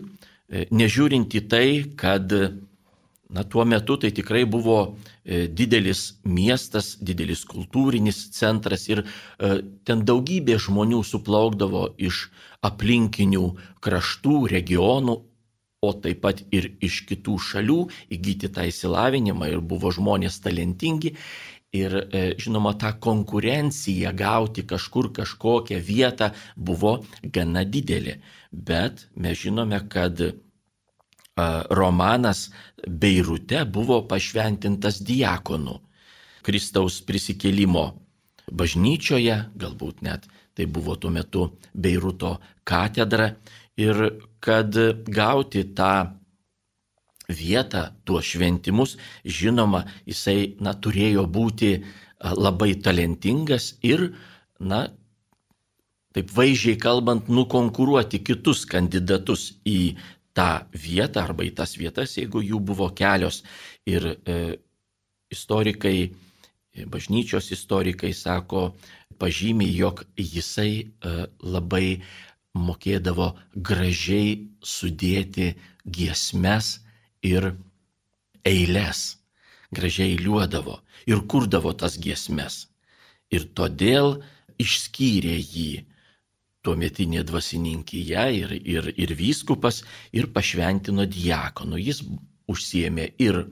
nežiūrint 0.51 1.35
į 1.37 1.41
tai, 1.51 1.67
kad 1.95 2.33
na, 3.31 3.43
tuo 3.43 3.65
metu 3.65 3.97
tai 3.97 4.11
tikrai 4.11 4.43
buvo 4.45 4.77
e, 5.23 5.47
didelis 5.47 6.17
miestas, 6.27 6.97
didelis 6.99 7.45
kultūrinis 7.47 8.19
centras 8.35 8.87
ir 8.91 9.03
e, 9.05 9.61
ten 9.87 10.03
daugybė 10.07 10.59
žmonių 10.59 11.01
suplaukdavo 11.07 11.87
iš 11.97 12.25
aplinkinių 12.67 13.45
kraštų, 13.81 14.37
regionų, 14.51 15.17
o 15.81 15.93
taip 15.97 16.19
pat 16.21 16.43
ir 16.53 16.67
iš 16.83 17.01
kitų 17.09 17.39
šalių 17.41 17.79
įgyti 18.13 18.51
tą 18.53 18.67
įsilavinimą 18.69 19.47
ir 19.49 19.63
buvo 19.65 19.89
žmonės 19.95 20.37
talentingi. 20.43 21.15
Ir 21.71 21.93
e, 21.95 22.21
žinoma, 22.41 22.73
ta 22.75 22.91
konkurencija 22.99 24.11
gauti 24.11 24.65
kažkur 24.67 25.13
kažkokią 25.15 25.79
vietą 25.79 26.31
buvo 26.55 26.97
gana 27.23 27.63
didelė. 27.63 28.17
Bet 28.51 29.07
mes 29.15 29.39
žinome, 29.39 29.79
kad 29.89 30.19
romanas 31.69 32.51
Beirute 32.87 33.65
buvo 33.65 34.01
pašventintas 34.07 34.99
diakonu 35.05 35.79
Kristaus 36.41 37.01
prisikėlimo 37.05 37.83
bažnyčioje, 38.51 39.37
galbūt 39.55 40.01
net 40.01 40.25
tai 40.57 40.65
buvo 40.65 40.95
tuo 40.99 41.11
metu 41.13 41.45
Beiruto 41.73 42.39
katedra 42.67 43.29
ir 43.79 44.01
kad 44.43 44.75
gauti 45.07 45.63
tą 45.77 45.93
vietą, 47.31 47.87
tuos 48.05 48.27
šventimus, 48.33 48.97
žinoma, 49.25 49.85
jisai 50.09 50.55
na, 50.59 50.73
turėjo 50.73 51.25
būti 51.27 51.73
labai 52.21 52.75
talentingas 52.85 53.75
ir, 53.85 54.11
na, 54.59 54.85
taip 56.15 56.33
vaizdžiai 56.35 56.79
kalbant, 56.81 57.29
nukonkuruoti 57.31 58.21
kitus 58.23 58.65
kandidatus 58.69 59.51
į 59.65 59.95
tą 60.37 60.49
vietą 60.75 61.25
arba 61.25 61.47
į 61.47 61.53
tas 61.57 61.75
vietas, 61.79 62.17
jeigu 62.19 62.43
jų 62.43 62.59
buvo 62.71 62.89
kelios. 62.95 63.41
Ir 63.89 64.05
e, 64.13 64.37
istorikai 65.31 66.11
bažnyčios 66.87 67.51
istorikai 67.51 68.13
sako, 68.15 68.71
pažymė, 69.19 69.67
jog 69.75 70.03
jisai 70.17 70.71
e, 70.81 71.15
labai 71.43 72.01
mokėdavo 72.57 73.31
gražiai 73.55 74.37
sudėti 74.63 75.53
giesmes 75.85 76.79
ir 77.23 77.53
eiles. 78.45 79.17
Gražiai 79.71 80.17
liuodavo 80.19 80.81
ir 81.07 81.21
kurdavo 81.31 81.71
tas 81.73 81.95
giesmes. 82.01 82.65
Ir 83.31 83.47
todėl 83.55 84.17
išskyrė 84.59 85.37
jį 85.39 85.85
tuometinė 86.65 87.23
dvasininkyje 87.25 88.25
ir, 88.37 88.51
ir, 88.59 88.91
ir 88.93 89.13
vyskupas 89.17 89.81
ir 90.11 90.27
pašventino 90.35 91.07
diakonu. 91.09 91.79
Jis 91.79 92.03
užsiemė 92.51 93.07
ir 93.23 93.45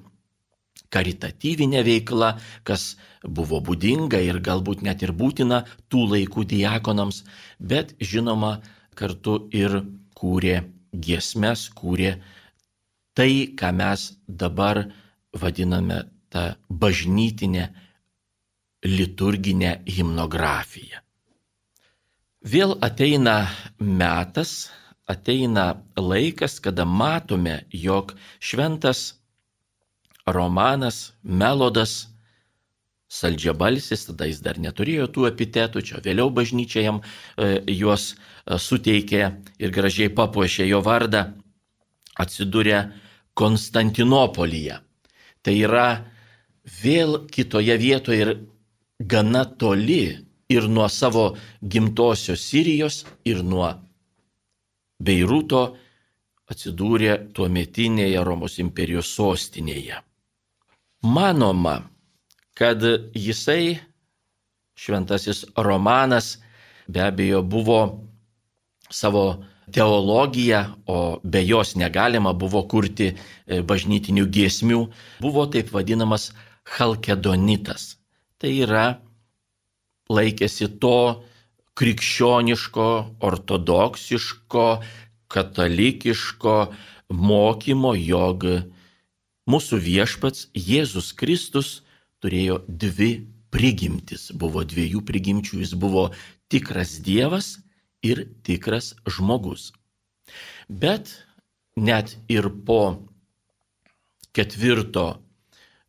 karitatyvinę 0.94 1.84
veiklą, 1.86 2.34
kas 2.68 2.98
buvo 3.24 3.62
būdinga 3.66 4.20
ir 4.26 4.42
galbūt 4.46 4.84
net 4.86 5.06
ir 5.06 5.14
būtina 5.14 5.64
tų 5.90 6.06
laikų 6.14 6.46
diakonams, 6.50 7.24
bet 7.60 7.94
žinoma 8.02 8.58
kartu 8.98 9.46
ir 9.56 9.80
kūrė 10.20 10.64
giesmes, 10.94 11.70
kūrė 11.78 12.18
tai, 13.18 13.54
ką 13.60 13.72
mes 13.76 14.10
dabar 14.28 14.86
vadiname 15.34 16.04
tą 16.30 16.54
bažnytinę 16.70 17.70
liturginę 18.86 19.80
himnografiją. 19.86 21.02
Vėl 22.40 22.78
ateina 22.86 23.50
metas, 23.80 24.70
ateina 25.10 25.82
laikas, 25.98 26.60
kada 26.64 26.86
matome, 26.86 27.66
jog 27.72 28.14
šventas 28.40 29.20
Romanas, 30.26 31.14
Melodas, 31.24 32.08
saldžiabalsis, 33.10 34.06
tada 34.06 34.30
jis 34.30 34.40
dar 34.46 34.60
neturėjo 34.62 35.10
tų 35.10 35.28
epitetų, 35.32 35.82
čia 35.82 36.02
vėliau 36.06 36.30
bažnyčia 36.30 36.86
jam 36.86 37.02
e, 37.02 37.58
juos 37.74 38.14
e, 38.14 38.58
suteikė 38.62 39.24
ir 39.60 39.74
gražiai 39.74 40.12
papuošė 40.14 40.68
jo 40.70 40.84
vardą, 40.86 41.26
atsidūrė 42.20 42.80
Konstantinopolyje. 43.40 44.80
Tai 45.42 45.54
yra 45.56 45.90
vėl 46.84 47.24
kitoje 47.32 47.78
vietoje 47.80 48.26
ir 48.26 48.34
gana 49.00 49.46
toli 49.46 50.04
ir 50.50 50.68
nuo 50.68 50.88
savo 50.90 51.38
gimtosios 51.62 52.42
Sirijos, 52.50 53.06
ir 53.26 53.44
nuo 53.44 53.70
Beiruto 55.00 55.62
atsidūrė 56.50 57.32
tuo 57.34 57.48
metinėje 57.48 58.24
Romos 58.26 58.58
imperijos 58.60 59.14
sostinėje. 59.16 60.02
Manoma, 61.06 61.78
kad 62.58 62.84
jisai, 63.16 63.78
šventasis 64.76 65.46
Romanas, 65.56 66.34
be 66.90 67.06
abejo 67.06 67.44
buvo 67.46 67.80
savo 68.92 69.46
teologiją, 69.76 70.62
o 70.86 71.20
be 71.24 71.42
jos 71.46 71.76
negalima 71.80 72.34
buvo 72.34 72.64
kurti 72.70 73.12
e, 73.12 73.62
bažnytinių 73.62 74.26
giesmių, 74.30 74.82
buvo 75.24 75.46
taip 75.52 75.72
vadinamas 75.76 76.32
Halkedonitas. 76.78 77.96
Tai 78.40 78.52
yra 78.66 78.86
laikėsi 80.10 80.70
to 80.82 81.24
krikščioniško, 81.80 82.88
ortodoksiško, 83.26 84.68
katalikiško 85.32 86.56
mokymo, 87.10 87.94
jog 87.96 88.46
mūsų 89.50 89.80
viešpats 89.86 90.50
Jėzus 90.54 91.14
Kristus 91.18 91.80
turėjo 92.22 92.60
dvi 92.68 93.12
prigimtis. 93.54 94.30
Buvo 94.36 94.66
dviejų 94.68 95.02
prigimčių. 95.08 95.62
Jis 95.64 95.74
buvo 95.80 96.10
tikras 96.52 96.98
Dievas 97.06 97.58
ir 98.04 98.26
tikras 98.44 98.94
žmogus. 99.08 99.72
Bet 100.70 101.12
net 101.76 102.18
ir 102.30 102.50
po 102.66 102.82
ketvirto 104.36 105.06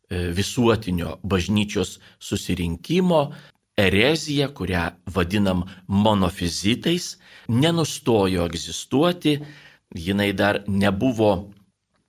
e, 0.09 0.31
visuotinio 0.35 1.19
bažnyčios 1.23 1.99
susirinkimo 2.19 3.21
erezija, 3.77 4.49
kurią 4.53 4.89
vadinam 5.13 5.63
monofizitais, 5.87 7.17
nenustojo 7.47 8.45
egzistuoti, 8.49 9.37
jinai 9.95 10.31
dar 10.33 10.63
nebuvo 10.67 11.31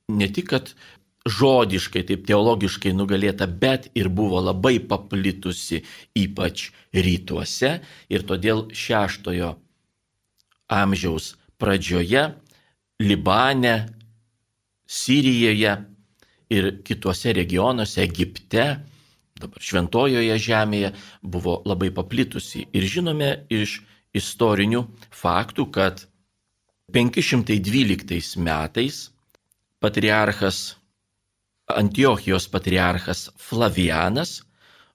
ne 0.09 0.29
tik, 0.33 0.51
kad 0.51 0.75
žodiškai, 1.29 2.03
taip 2.09 2.25
teologiškai 2.27 2.93
nugalėta, 2.99 3.47
bet 3.47 3.89
ir 3.95 4.09
buvo 4.11 4.41
labai 4.43 4.79
paplitusi 4.91 5.83
ypač 6.19 6.71
rytuose 6.95 7.77
ir 8.11 8.25
todėl 8.27 8.67
šeštojo 8.75 9.53
amžiaus 10.73 11.35
pradžioje 11.61 12.29
Libane, 13.03 13.75
Sirijoje 14.87 15.73
ir 16.53 16.69
kituose 16.85 17.33
regionuose, 17.33 18.03
Egipte, 18.05 18.65
dabar 19.41 19.65
šventojoje 19.65 20.37
žemėje 20.47 20.93
buvo 21.23 21.61
labai 21.67 21.89
paplitusi. 21.95 22.67
Ir 22.77 22.85
žinome 22.85 23.31
iš 23.49 23.81
istorinių 24.13 24.85
faktų, 25.17 25.67
kad 25.73 26.05
512 26.93 28.37
metais 28.37 29.07
patriarchas 29.81 30.77
Antiochijos 31.73 32.49
patriarchas 32.53 33.31
Flavianas 33.41 34.43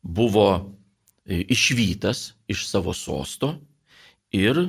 buvo 0.04 0.76
išvytas 1.26 2.34
iš 2.48 2.68
savo 2.70 2.94
sosto 2.94 3.56
ir 4.32 4.60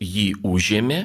jį 0.00 0.32
užėmė 0.46 1.04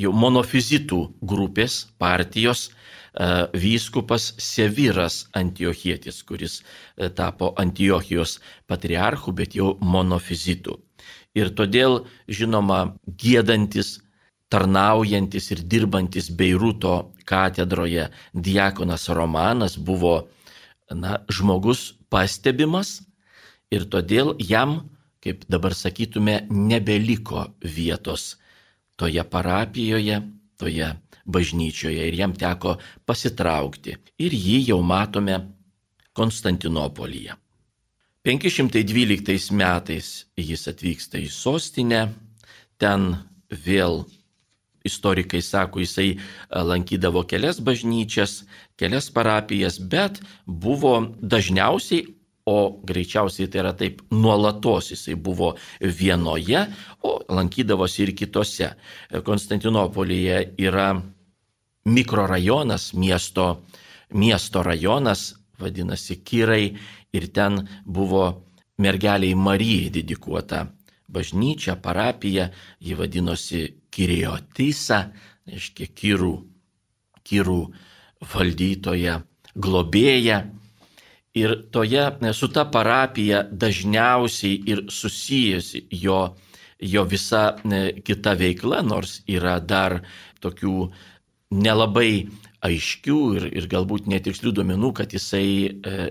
jau 0.00 0.12
monofizitų 0.16 1.00
grupės 1.20 1.82
partijos 2.00 2.70
E, 3.14 3.48
vyskupas 3.58 4.34
Seviras 4.38 5.26
Antiochietis, 5.34 6.22
kuris 6.22 6.60
e, 6.96 7.08
tapo 7.08 7.54
Antiochijos 7.58 8.38
patriarchu, 8.70 9.32
bet 9.34 9.56
jau 9.58 9.74
monofizitu. 9.82 10.76
Ir 11.34 11.50
todėl, 11.58 12.04
žinoma, 12.30 12.94
gėdantis, 13.18 13.98
tarnaujantis 14.50 15.50
ir 15.54 15.62
dirbantis 15.66 16.30
Beiruto 16.30 17.12
katedroje 17.26 18.08
diakonas 18.34 19.08
Romanas 19.08 19.76
buvo 19.78 20.28
na, 20.90 21.20
žmogus 21.30 21.94
pastebimas 22.10 23.00
ir 23.70 23.86
todėl 23.90 24.36
jam, 24.38 24.80
kaip 25.20 25.44
dabar 25.48 25.74
sakytume, 25.76 26.46
nebeliko 26.50 27.46
vietos 27.64 28.36
toje 28.96 29.24
parapijoje, 29.24 30.20
toje 30.56 30.88
bažnyčioje 31.24 32.08
ir 32.08 32.14
jam 32.14 32.34
teko 32.36 32.76
pasitraukti. 33.06 33.96
Ir 34.18 34.32
jį 34.34 34.58
jau 34.72 34.80
matome 34.82 35.38
Konstantinopolyje. 36.12 37.36
512 38.26 39.54
metais 39.56 40.08
jis 40.36 40.66
atvyksta 40.68 41.20
į 41.22 41.28
sostinę, 41.32 42.00
ten 42.76 43.14
vėl 43.48 44.02
istorikai 44.84 45.40
sako, 45.44 45.80
jisai 45.80 46.18
lankydavo 46.50 47.22
kelias 47.28 47.60
bažnyčias, 47.64 48.42
kelias 48.80 49.08
parapijas, 49.12 49.78
bet 49.80 50.20
buvo 50.44 50.94
dažniausiai 51.20 52.08
o 52.46 52.80
greičiausiai 52.86 53.48
tai 53.48 53.60
yra 53.62 53.72
taip 53.76 54.00
nuolatos 54.10 54.90
jisai 54.92 55.14
buvo 55.14 55.54
vienoje, 55.80 56.64
o 57.02 57.20
lankydavosi 57.28 58.02
ir 58.02 58.14
kitose. 58.16 58.70
Konstantinopolyje 59.24 60.54
yra 60.58 60.94
mikrorajonas, 61.84 62.92
miesto, 62.94 63.62
miesto 64.14 64.62
rajonas, 64.62 65.34
vadinasi 65.60 66.20
Kirai, 66.24 66.74
ir 67.12 67.28
ten 67.34 67.68
buvo 67.84 68.46
mergeliai 68.78 69.34
Marijai 69.34 69.90
dedikuota 69.92 70.66
bažnyčia, 71.10 71.76
parapija, 71.76 72.50
ji 72.80 72.94
vadinosi 72.94 73.62
Kiriotisa, 73.90 75.10
reiškia 75.50 75.90
Kirų, 75.96 76.34
Kirų 77.26 77.60
valdytoja, 78.32 79.20
globėja. 79.54 80.44
Ir 81.34 81.54
toje, 81.70 82.04
su 82.34 82.48
ta 82.50 82.64
parapija 82.66 83.44
dažniausiai 83.52 84.62
ir 84.66 84.84
susijusi 84.90 85.84
jo, 85.90 86.34
jo 86.80 87.04
visa 87.04 87.42
kita 88.04 88.34
veikla, 88.34 88.80
nors 88.82 89.20
yra 89.30 89.60
dar 89.60 90.00
tokių 90.42 90.90
nelabai 91.50 92.26
aiškių 92.66 93.20
ir, 93.36 93.46
ir 93.60 93.68
galbūt 93.70 94.08
netikslių 94.10 94.52
duomenų, 94.58 94.90
kad 94.98 95.14
jisai 95.14 95.46
e, 95.70 96.10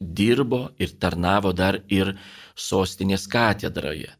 dirbo 0.00 0.64
ir 0.82 0.96
tarnavo 1.00 1.52
dar 1.52 1.78
ir 1.88 2.14
sostinės 2.54 3.28
katedroje, 3.30 4.10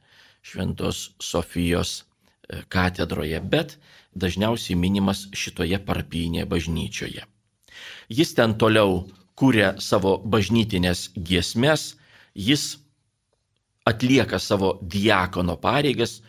Šventos 0.45 1.11
Sofijos 1.19 1.97
e, 2.01 2.63
katedroje, 2.69 3.41
bet 3.41 3.77
dažniausiai 4.15 4.79
minimas 4.79 5.27
šitoje 5.35 5.83
parpinėje 5.83 6.47
bažnyčioje. 6.49 7.27
Jis 8.09 8.35
ten 8.39 8.55
toliau 8.61 9.03
kuria 9.39 9.75
savo 9.83 10.17
bažnytinės 10.25 11.09
giesmes, 11.17 11.95
jis 12.35 12.79
atlieka 13.87 14.39
savo 14.39 14.79
diakono 14.81 15.57
pareigas, 15.61 16.21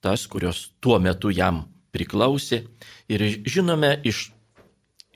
tas, 0.00 0.26
kurios 0.26 0.70
tuo 0.80 0.98
metu 1.00 1.32
jam 1.32 1.64
priklausė. 1.94 2.64
Ir 3.08 3.24
žinome 3.48 3.96
iš 4.04 4.28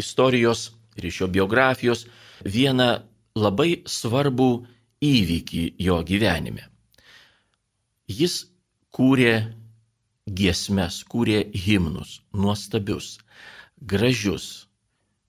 istorijos 0.01 0.71
ir 0.99 1.11
iš 1.11 1.23
jo 1.23 1.29
biografijos 1.29 2.07
vieną 2.45 2.91
labai 3.39 3.83
svarbų 3.87 4.51
įvykį 5.05 5.65
jo 5.85 6.01
gyvenime. 6.07 6.65
Jis 8.09 8.47
kūrė 8.95 9.35
giesmes, 10.27 11.03
kūrė 11.05 11.45
himnus, 11.55 12.19
nuostabius, 12.33 13.19
gražius, 13.79 14.68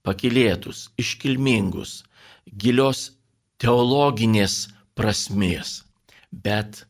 pakilėtus, 0.05 0.89
iškilmingus, 0.99 2.03
gilios 2.49 3.11
teologinės 3.59 4.69
prasmės, 4.97 5.83
bet, 6.31 6.85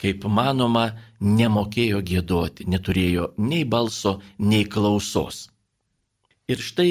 kaip 0.00 0.26
manoma, 0.28 0.90
nemokėjo 1.20 2.02
gėdoti, 2.04 2.66
neturėjo 2.68 3.32
nei 3.40 3.64
balso, 3.64 4.18
nei 4.38 4.66
klausos. 4.68 5.46
Ir 6.46 6.60
štai 6.62 6.90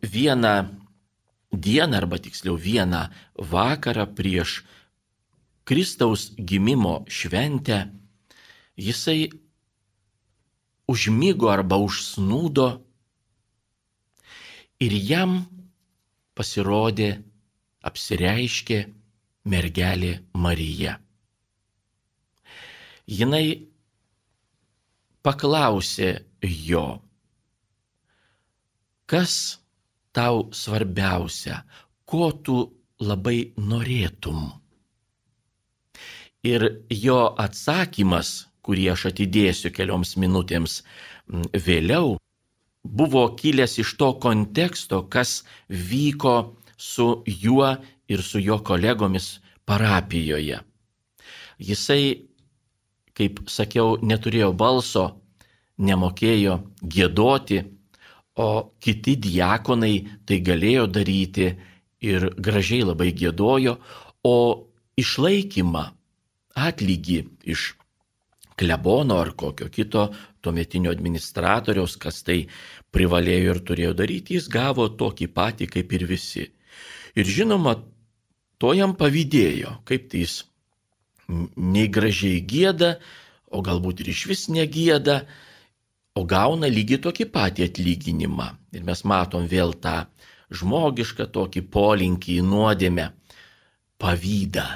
vieną 0.00 0.54
dieną, 1.52 1.96
arba 1.98 2.18
tiksliau 2.22 2.56
vieną 2.56 3.08
vakarą 3.36 4.06
prieš 4.14 4.62
Kristaus 5.66 6.30
gimimo 6.38 7.04
šventę, 7.06 7.90
jisai 8.78 9.30
užmygo 10.90 11.50
arba 11.52 11.78
užsnūdo 11.78 12.80
ir 14.80 14.94
jam 14.96 15.40
pasirodė, 16.36 17.10
apsireiškė 17.84 18.78
mergelė 19.52 20.12
Marija. 20.36 20.96
Jinai 23.10 23.44
paklausė 25.26 26.10
jo, 26.68 26.84
kas 29.10 29.34
tau 30.16 30.46
svarbiausia, 30.54 31.62
ko 32.06 32.30
tu 32.46 32.60
labai 33.02 33.52
norėtum. 33.56 34.46
Ir 36.46 36.64
jo 36.94 37.18
atsakymas, 37.44 38.30
kurį 38.64 38.86
aš 38.94 39.08
atidėsiu 39.10 39.72
kelioms 39.76 40.14
minutėms 40.20 40.80
vėliau, 41.66 42.19
buvo 42.82 43.36
kilęs 43.36 43.78
iš 43.78 43.94
to 43.96 44.12
konteksto, 44.20 45.02
kas 45.08 45.44
vyko 45.68 46.56
su 46.76 47.22
juo 47.26 47.76
ir 48.08 48.22
su 48.22 48.40
jo 48.40 48.58
kolegomis 48.58 49.40
parapijoje. 49.64 50.60
Jisai, 51.58 52.04
kaip 53.14 53.42
sakiau, 53.46 53.98
neturėjo 54.02 54.52
balso, 54.56 55.04
nemokėjo 55.78 56.56
gėdoti, 56.82 57.60
o 58.40 58.48
kiti 58.80 59.16
diakonai 59.20 59.94
tai 60.24 60.40
galėjo 60.40 60.86
daryti 60.88 61.50
ir 62.00 62.30
gražiai 62.40 62.86
labai 62.88 63.10
gėdojo, 63.12 63.76
o 64.24 64.36
išlaikymą, 65.00 65.84
atlygį 66.56 67.18
iš 67.52 67.74
klebono 68.60 69.16
ar 69.22 69.32
kokio 69.40 69.70
kito 69.72 70.08
tuometinio 70.44 70.92
administratoriaus, 70.92 71.96
kas 72.00 72.20
tai 72.26 72.42
privalėjo 72.92 73.54
ir 73.54 73.60
turėjo 73.70 73.94
daryti, 73.96 74.36
jis 74.36 74.50
gavo 74.52 74.88
tokį 75.00 75.30
patį 75.36 75.68
kaip 75.76 75.94
ir 75.96 76.04
visi. 76.10 76.44
Ir 77.16 77.26
žinoma, 77.36 77.78
to 78.60 78.74
jam 78.76 78.92
pavydėjo, 79.00 79.78
kaip 79.88 80.10
tai 80.12 80.24
jis 80.26 80.42
nei 81.30 81.88
gražiai 81.88 82.42
gėda, 82.52 82.96
o 83.50 83.62
galbūt 83.66 84.02
ir 84.02 84.12
iš 84.12 84.26
vis 84.30 84.44
negėda, 84.52 85.22
o 86.18 86.26
gauna 86.28 86.68
lygiai 86.70 87.00
tokį 87.02 87.26
patį 87.32 87.70
atlyginimą. 87.70 88.50
Ir 88.76 88.84
mes 88.86 89.04
matom 89.08 89.46
vėl 89.50 89.72
tą 89.82 90.04
žmogišką 90.50 91.30
tokį 91.32 91.64
polinkį 91.72 92.38
į 92.42 92.46
nuodėmę- 92.50 93.08
pavydą. 94.02 94.68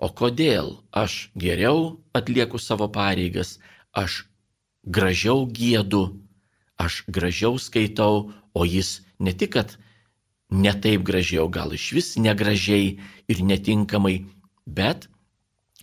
O 0.00 0.08
kodėl 0.08 0.78
aš 0.96 1.28
geriau 1.36 2.00
atlieku 2.16 2.58
savo 2.58 2.88
pareigas, 2.88 3.58
aš 3.92 4.24
gražiau 4.84 5.44
gėdu, 5.44 6.16
aš 6.80 7.04
gražiau 7.06 7.60
skaitau, 7.60 8.32
o 8.56 8.64
jis 8.64 9.02
ne 9.20 9.36
tik, 9.36 9.52
kad 9.58 9.76
ne 10.50 10.72
taip 10.72 11.04
gražiai, 11.04 11.44
o 11.44 11.48
gal 11.52 11.76
iš 11.76 11.92
vis 11.92 12.08
negražiai 12.16 12.96
ir 13.28 13.42
netinkamai, 13.44 14.24
bet 14.66 15.06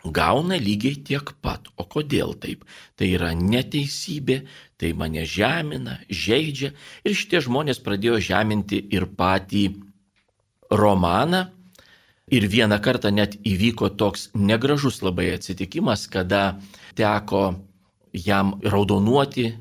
gauna 0.04 0.58
lygiai 0.58 0.98
tiek 1.04 1.34
pat. 1.42 1.70
O 1.78 1.86
kodėl 1.86 2.34
taip? 2.42 2.66
Tai 2.98 3.08
yra 3.08 3.34
neteisybė, 3.38 4.42
tai 4.78 4.94
mane 4.98 5.26
žemina, 5.30 6.00
žaidžia 6.10 6.74
ir 7.06 7.18
šitie 7.18 7.42
žmonės 7.46 7.82
pradėjo 7.86 8.20
žeminti 8.32 8.82
ir 8.94 9.08
patį 9.20 9.68
romaną. 10.72 11.48
Ir 12.28 12.44
vieną 12.52 12.82
kartą 12.84 13.08
net 13.16 13.38
įvyko 13.48 13.88
toks 13.96 14.28
negražus 14.36 15.00
labai 15.00 15.30
atsitikimas, 15.38 16.10
kada 16.12 16.60
teko 17.00 17.56
jam 18.12 18.58
raudonuoti, 18.68 19.54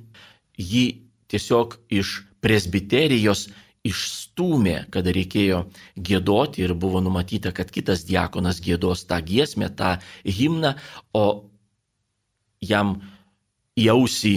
jį 0.59 0.87
tiesiog 1.31 1.77
iš 1.95 2.25
presbiterijos 2.43 3.47
išstūmė, 3.87 4.89
kada 4.91 5.15
reikėjo 5.15 5.61
gėdoti 5.95 6.65
ir 6.67 6.75
buvo 6.75 6.99
numatyta, 7.05 7.53
kad 7.55 7.71
kitas 7.71 8.03
diakonas 8.09 8.59
gėdos 8.65 9.07
tą 9.07 9.21
giesmę, 9.23 9.71
tą 9.71 9.97
himną, 10.27 10.75
o 11.15 11.47
jam 12.59 12.97
į 13.79 13.91
ausį 13.95 14.35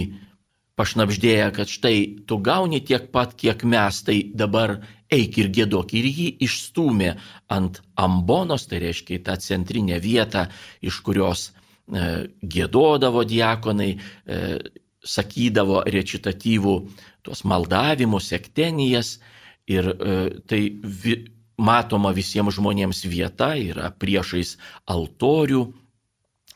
pašnapždėję, 0.78 1.50
kad 1.56 1.68
štai 1.68 1.96
tu 2.30 2.38
gauni 2.38 2.78
tiek 2.80 3.10
pat, 3.10 3.34
kiek 3.34 3.66
mes, 3.66 4.02
tai 4.06 4.22
dabar 4.38 4.78
eik 5.10 5.38
ir 5.42 5.48
gėdok. 5.54 5.94
Ir 5.98 6.06
jį 6.06 6.28
išstūmė 6.46 7.14
ant 7.56 7.80
ambonos, 7.98 8.66
tai 8.70 8.82
reiškia 8.86 9.22
tą 9.26 9.38
centrinę 9.42 9.98
vietą, 10.02 10.46
iš 10.86 11.00
kurios 11.06 11.50
E, 11.90 12.28
gėdodavo 12.54 13.24
diakonai, 13.26 13.90
e, 13.96 14.38
sakydavo 15.02 15.82
recitatyvų 15.90 16.74
tuos 17.26 17.42
maldavimus, 17.42 18.28
sektenijas 18.30 19.16
ir 19.66 19.88
e, 19.90 20.18
tai 20.46 20.60
matoma 21.58 22.12
visiems 22.14 22.60
žmonėms 22.60 23.02
vieta 23.10 23.54
yra 23.58 23.90
priešais 23.90 24.54
altorių. 24.86 25.64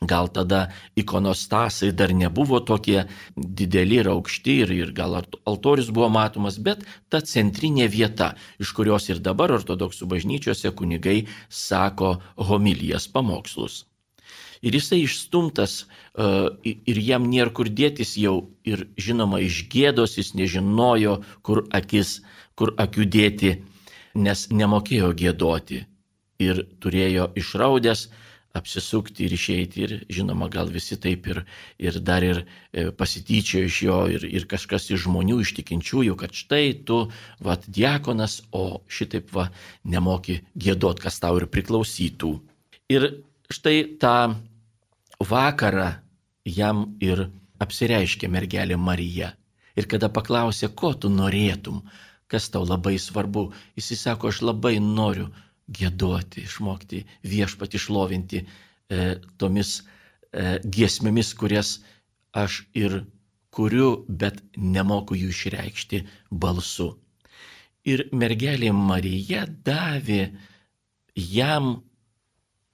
Gal 0.01 0.27
tada 0.27 0.71
ikonostasai 0.99 1.91
dar 1.95 2.11
nebuvo 2.11 2.59
tokie 2.59 3.05
dideli 3.35 4.01
ir 4.01 4.09
aukšti 4.11 4.57
ir, 4.65 4.73
ir 4.75 4.91
gal 4.91 5.15
altorius 5.47 5.87
buvo 5.89 6.09
matomas, 6.11 6.59
bet 6.59 6.83
ta 7.09 7.21
centrinė 7.23 7.87
vieta, 7.87 8.33
iš 8.59 8.73
kurios 8.75 9.07
ir 9.09 9.23
dabar 9.23 9.55
ortodoksų 9.55 10.09
bažnyčiose 10.11 10.73
kunigai 10.75 11.21
sako 11.47 12.17
homilijas 12.35 13.07
pamokslus. 13.07 13.85
Ir 14.65 14.75
jisai 14.75 14.99
išstumtas 15.05 15.85
e, 15.85 16.27
ir 16.91 16.99
jam 16.99 17.29
nėra 17.31 17.53
kur 17.55 17.71
dėtis 17.71 18.15
jau 18.19 18.49
ir 18.67 18.87
žinoma 18.99 19.39
iš 19.45 19.63
gėdos 19.71 20.17
jis 20.19 20.33
nežinojo, 20.35 21.21
kur 21.41 21.63
akis, 21.71 22.19
kur 22.59 22.73
akių 22.75 23.07
dėti, 23.15 23.55
nes 24.15 24.47
nemokėjo 24.51 25.13
gėdoti. 25.15 25.85
Ir 26.43 26.65
turėjo 26.83 27.29
išraudęs 27.39 28.09
apsisukti 28.55 29.25
ir 29.25 29.35
išeiti 29.35 29.83
ir 29.85 29.93
žinoma 30.17 30.47
gal 30.51 30.69
visi 30.71 30.97
taip 31.01 31.27
ir, 31.31 31.41
ir 31.77 31.99
dar 31.99 32.23
ir 32.23 32.41
e, 32.43 32.89
pasityčiojo 32.95 33.69
iš 33.69 33.79
jo 33.83 33.99
ir, 34.15 34.25
ir 34.25 34.47
kažkas 34.51 34.89
iš 34.95 35.05
žmonių, 35.05 35.41
iš 35.43 35.53
tikinčiųjų, 35.59 36.15
kad 36.21 36.35
štai 36.35 36.65
tu, 36.87 37.01
va, 37.43 37.57
diakonas, 37.67 38.39
o 38.55 38.81
šitaip 38.87 39.33
va, 39.35 39.49
nemoki 39.83 40.39
gėdot, 40.55 41.03
kas 41.03 41.19
tau 41.23 41.39
ir 41.41 41.49
priklausytų. 41.51 42.33
Ir 42.95 43.09
štai 43.51 43.77
tą 44.01 44.17
vakarą 45.19 45.91
jam 46.45 46.85
ir 47.03 47.27
apsireiškė 47.63 48.29
mergelė 48.31 48.77
Marija. 48.79 49.33
Ir 49.75 49.87
kada 49.91 50.07
paklausė, 50.07 50.69
ko 50.71 50.93
tu 50.95 51.09
norėtum, 51.11 51.81
kas 52.31 52.47
tau 52.51 52.63
labai 52.63 52.95
svarbu, 53.01 53.49
jis 53.75 53.91
sako, 53.99 54.31
aš 54.31 54.41
labai 54.47 54.77
noriu 54.79 55.27
gėduoti, 55.67 56.43
išmokti 56.45 57.01
viešpati 57.25 57.79
išlovinti 57.79 58.41
e, 58.41 59.15
tomis 59.41 59.79
e, 59.81 60.59
giesmėmis, 60.61 61.33
kurias 61.39 61.79
aš 62.35 62.63
ir 62.77 62.99
kuriu, 63.55 64.03
bet 64.09 64.41
nemoku 64.57 65.15
jų 65.15 65.31
išreikšti 65.33 66.03
balsu. 66.31 66.91
Ir 67.85 68.07
mergelė 68.11 68.71
Marija 68.75 69.45
davė 69.47 70.21
jam 71.15 71.75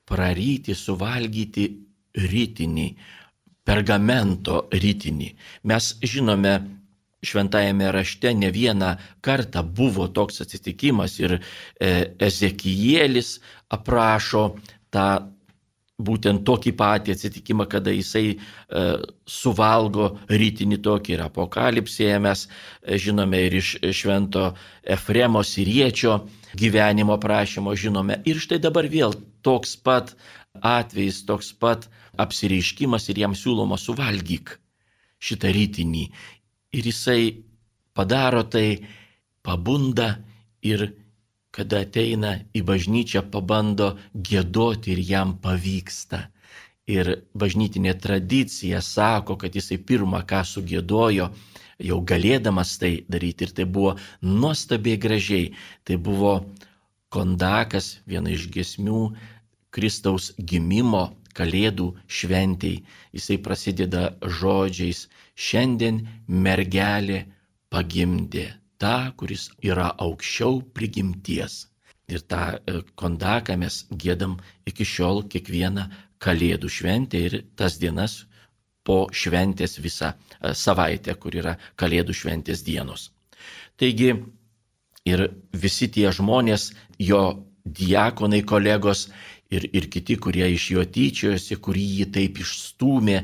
praryti, 0.07 0.75
suvalgyti 0.75 1.67
rytinį, 2.17 2.87
pergamento 3.67 4.65
rytinį. 4.73 5.29
Mes 5.69 5.91
žinome 6.01 6.55
šventajame 7.21 7.91
rašte 7.93 8.33
ne 8.33 8.49
vieną 8.51 8.95
kartą 9.21 9.63
buvo 9.63 10.07
toks 10.07 10.41
atsitikimas 10.41 11.19
ir 11.21 11.37
e, 11.37 11.91
Ezekijėlis 12.27 13.35
aprašo 13.77 14.45
tą 14.91 15.07
būtent 16.01 16.41
tokį 16.47 16.73
patį 16.77 17.13
atsitikimą, 17.15 17.67
kada 17.69 17.93
jisai 17.93 18.25
e, 18.33 18.37
suvalgo 19.29 20.07
rytinį 20.29 20.79
tokį 20.87 21.15
ir 21.15 21.23
apokalipsėje 21.27 22.17
mes 22.25 22.47
žinome 23.05 23.43
ir 23.47 23.59
iš 23.61 23.75
švento 24.01 24.47
Efremo 24.97 25.43
siriečio 25.45 26.17
gyvenimo 26.57 27.19
prašymo 27.21 27.75
žinome. 27.77 28.21
Ir 28.25 28.41
štai 28.41 28.59
dabar 28.63 28.89
vėl 28.89 29.13
toks 29.45 29.77
pat 29.77 30.15
atvejis, 30.57 31.21
toks 31.29 31.53
pat 31.53 31.87
apsireiškimas 32.19 33.07
ir 33.13 33.23
jam 33.23 33.37
siūloma 33.37 33.77
suvalgyk 33.79 34.57
šitą 35.21 35.53
rytinį. 35.53 36.07
Ir 36.71 36.85
jisai 36.87 37.43
padaro 37.93 38.43
tai, 38.47 38.79
pabunda 39.43 40.09
ir 40.63 40.85
kada 41.51 41.81
ateina 41.83 42.37
į 42.55 42.61
bažnyčią, 42.69 43.25
pabando 43.33 43.89
gėdoti 44.29 44.93
ir 44.93 45.01
jam 45.03 45.33
pavyksta. 45.43 46.21
Ir 46.87 47.09
bažnytinė 47.35 47.93
tradicija 48.03 48.79
sako, 48.81 49.35
kad 49.41 49.55
jisai 49.55 49.77
pirmą 49.89 50.23
ką 50.27 50.41
sugėdojo, 50.47 51.27
jau 51.89 51.99
galėdamas 52.11 52.77
tai 52.81 52.93
daryti. 53.11 53.47
Ir 53.47 53.55
tai 53.57 53.65
buvo 53.65 53.95
nuostabiai 54.21 54.99
gražiai. 55.05 55.51
Tai 55.83 55.97
buvo 56.07 56.33
kondakas, 57.11 57.97
viena 58.07 58.31
iš 58.31 58.47
gesmių 58.53 59.09
Kristaus 59.75 60.31
gimimo 60.37 61.09
Kalėdų 61.35 61.85
šventėjai. 62.11 62.81
Jisai 63.15 63.37
prasideda 63.43 64.01
žodžiais, 64.39 65.05
šiandien 65.35 66.01
mergelė 66.47 67.21
pagimdė 67.71 68.45
tą, 68.81 68.93
kuris 69.19 69.49
yra 69.71 69.89
aukščiau 70.05 70.61
prigimties. 70.77 71.59
Ir 72.11 72.23
tą 72.31 72.39
e, 72.57 72.81
kondaką 72.99 73.55
mes 73.61 73.77
gėdam 74.03 74.37
iki 74.67 74.87
šiol 74.87 75.23
kiekvieną 75.31 75.85
Kalėdų 76.21 76.69
šventę 76.69 77.17
ir 77.27 77.35
tas 77.57 77.79
dienas 77.81 78.15
po 78.85 78.97
šventės 79.21 79.77
visą 79.81 80.11
e, 80.13 80.51
savaitę, 80.63 81.15
kur 81.21 81.37
yra 81.39 81.55
Kalėdų 81.81 82.13
šventės 82.21 82.61
dienos. 82.67 83.07
Taigi 83.79 84.11
ir 85.09 85.23
visi 85.63 85.87
tie 85.95 86.11
žmonės, 86.13 86.67
jo 87.01 87.21
diakonai 87.65 88.41
kolegos 88.49 89.07
ir, 89.51 89.67
ir 89.75 89.87
kiti, 89.91 90.17
kurie 90.21 90.47
iš 90.55 90.67
jo 90.75 90.83
tyčiojosi, 90.95 91.57
kurį 91.63 91.85
jį 91.99 92.09
taip 92.15 92.41
išstūmė, 92.43 93.17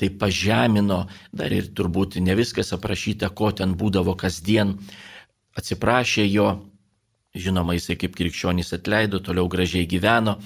taip 0.00 0.18
pažemino, 0.20 1.04
dar 1.32 1.52
ir 1.52 1.70
turbūt 1.76 2.18
ne 2.24 2.36
viskas 2.38 2.72
aprašyta, 2.76 3.30
ko 3.36 3.52
ten 3.52 3.76
būdavo 3.78 4.16
kasdien, 4.18 4.78
atsiprašė 5.58 6.26
jo, 6.28 6.48
žinoma, 7.34 7.76
jisai 7.76 7.98
kaip 8.00 8.16
krikščionys 8.18 8.72
atleido, 8.76 9.20
toliau 9.22 9.50
gražiai 9.50 9.88
gyveno, 9.90 10.38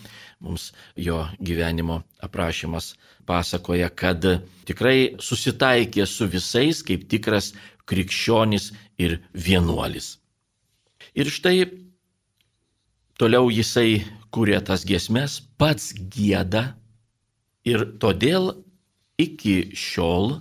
mums 0.45 0.73
jo 0.97 1.25
gyvenimo 1.41 2.03
aprašymas 2.25 2.95
pasakoja, 3.29 3.91
kad 3.91 4.25
tikrai 4.69 5.19
susitaikė 5.21 6.07
su 6.07 6.29
visais 6.31 6.81
kaip 6.87 7.05
tikras 7.11 7.53
krikščionis 7.89 8.71
ir 9.01 9.19
vienuolis. 9.33 10.17
Ir 11.19 11.31
štai 11.33 11.67
toliau 13.19 13.51
jisai 13.51 14.05
kūrė 14.35 14.61
tas 14.65 14.85
giesmes, 14.89 15.41
pats 15.61 15.93
gėda 15.97 16.65
ir 17.69 17.85
todėl 18.03 18.53
iki 19.19 19.71
šiol 19.75 20.39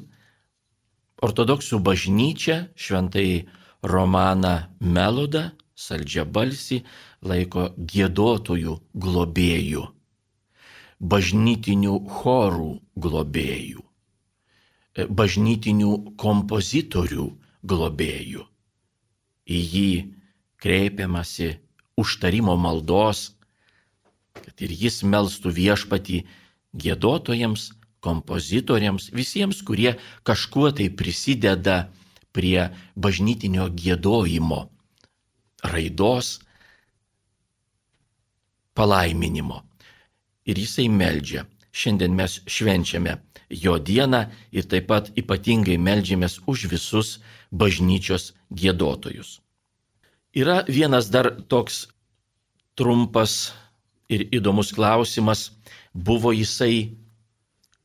ortodoksų 1.23 1.79
bažnyčia 1.83 2.57
šventai 2.77 3.47
Romaną 3.87 4.55
Melodą, 4.81 5.51
saldžiabalsį, 5.77 6.81
laiko 7.21 7.67
gėdotojų 7.77 8.73
globėjų, 9.05 9.83
bažnytinių 11.13 11.95
chorų 12.17 12.71
globėjų, 13.05 13.83
bažnytinių 15.21 15.91
kompozitorių 16.17 17.27
globėjų. 17.73 18.45
Į 19.47 19.59
jį 19.73 19.91
kreipiamasi 20.59 21.51
užtarimo 22.01 22.57
maldos, 22.59 23.36
kad 24.45 24.65
ir 24.65 24.73
jis 24.73 25.01
melstų 25.03 25.53
viešpatį 25.55 26.21
gėdotojams, 26.77 27.71
kompozitoriams, 28.03 29.09
visiems, 29.15 29.61
kurie 29.65 29.95
kažkuo 30.27 30.71
tai 30.75 30.89
prisideda 30.93 31.87
prie 32.35 32.69
bažnytinio 32.95 33.67
gėdojimo, 33.73 34.67
raidos, 35.65 36.37
palaiminimo. 38.77 39.63
Ir 40.47 40.59
jisai 40.61 40.87
meldžia. 40.93 41.47
Šiandien 41.77 42.13
mes 42.17 42.39
švenčiame 42.49 43.17
jo 43.49 43.75
dieną 43.77 44.23
ir 44.51 44.65
taip 44.69 44.87
pat 44.89 45.11
ypatingai 45.19 45.77
meldžiamės 45.77 46.39
už 46.49 46.65
visus 46.71 47.17
bažnyčios 47.51 48.31
gėdotojus. 48.49 49.39
Yra 50.33 50.63
vienas 50.67 51.09
dar 51.13 51.29
toks 51.49 51.87
trumpas 52.77 53.53
ir 54.09 54.27
įdomus 54.31 54.73
klausimas, 54.75 55.51
buvo 55.93 56.31
jisai 56.35 56.95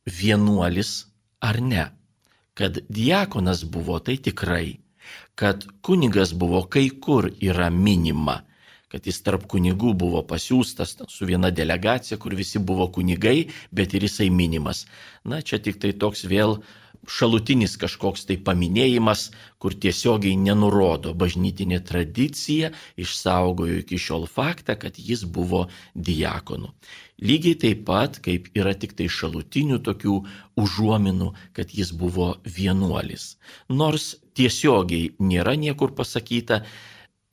vienuolis 0.05 0.95
ar 1.41 1.59
ne 1.61 1.89
kad 2.53 2.77
diakonas 2.89 3.63
buvo 3.65 3.99
tai 3.99 4.17
tikrai, 4.17 4.79
kad 5.35 5.65
kunigas 5.81 6.33
buvo 6.33 6.63
kai 6.63 6.89
kur 6.89 7.29
yra 7.41 7.69
minima, 7.69 8.41
kad 8.93 9.05
jis 9.09 9.23
tarp 9.25 9.47
kunigų 9.49 9.95
buvo 9.97 10.21
pasiūstas 10.29 10.95
su 11.09 11.25
viena 11.25 11.49
delegacija, 11.49 12.19
kur 12.21 12.35
visi 12.37 12.61
buvo 12.61 12.87
kunigai, 12.93 13.49
bet 13.71 13.93
ir 13.93 14.05
jisai 14.05 14.29
minimas. 14.29 14.85
Na, 15.25 15.41
čia 15.41 15.57
tik 15.57 15.81
tai 15.81 15.95
toks 15.97 16.27
vėl 16.29 16.59
šalutinis 17.09 17.75
kažkoks 17.79 18.25
tai 18.29 18.37
paminėjimas, 18.39 19.29
kur 19.59 19.75
tiesiogiai 19.75 20.37
nenurodo 20.39 21.13
bažnytinė 21.17 21.81
tradicija, 21.87 22.71
išsaugojo 22.99 23.81
iki 23.81 23.99
šiol 23.99 24.27
faktą, 24.31 24.77
kad 24.79 24.99
jis 24.99 25.25
buvo 25.25 25.65
diakonu. 25.95 26.71
Lygiai 27.23 27.59
taip 27.59 27.83
pat, 27.87 28.19
kaip 28.23 28.49
yra 28.57 28.73
tik 28.75 28.95
tai 28.99 29.09
šalutinių 29.11 29.79
tokių 29.83 30.17
užuominų, 30.59 31.29
kad 31.53 31.71
jis 31.75 31.93
buvo 31.95 32.33
vienuolis. 32.43 33.35
Nors 33.69 34.13
tiesiogiai 34.35 35.13
nėra 35.19 35.55
niekur 35.59 35.93
pasakyta, 35.95 36.63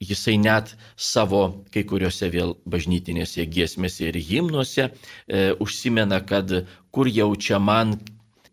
jisai 0.01 0.37
net 0.41 0.73
savo 0.97 1.41
kai 1.73 1.83
kuriuose 1.85 2.29
vėl 2.33 2.55
bažnytinėse 2.65 3.45
giesmėse 3.45 4.07
ir 4.09 4.17
himnuose 4.17 4.87
e, 4.87 5.51
užsimena, 5.61 6.21
kad 6.25 6.49
kur 6.91 7.09
jaučia 7.09 7.59
man 7.61 7.99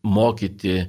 mokyti 0.02 0.88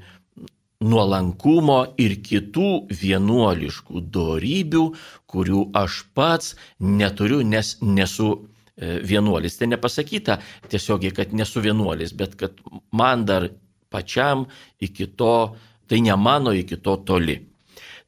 nuolankumo 0.80 1.80
ir 2.00 2.16
kitų 2.24 2.70
vienuoliškų 3.02 4.04
darybių, 4.16 4.84
kurių 5.28 5.64
aš 5.76 6.04
pats 6.16 6.54
neturiu, 6.80 7.42
nes 7.44 7.76
nesu 7.84 8.30
e, 8.36 9.00
vienuolis. 9.04 9.58
Tai 9.60 9.74
nepasakyta 9.74 10.40
tiesiogiai, 10.72 11.12
kad 11.16 11.36
nesu 11.36 11.64
vienuolis, 11.66 12.16
bet 12.16 12.38
kad 12.40 12.64
man 12.96 13.26
dar 13.28 13.50
pačiam 13.92 14.48
iki 14.80 15.10
to, 15.20 15.56
tai 15.90 16.00
ne 16.06 16.16
mano 16.16 16.56
iki 16.56 16.80
to 16.80 16.96
toli. 17.04 17.42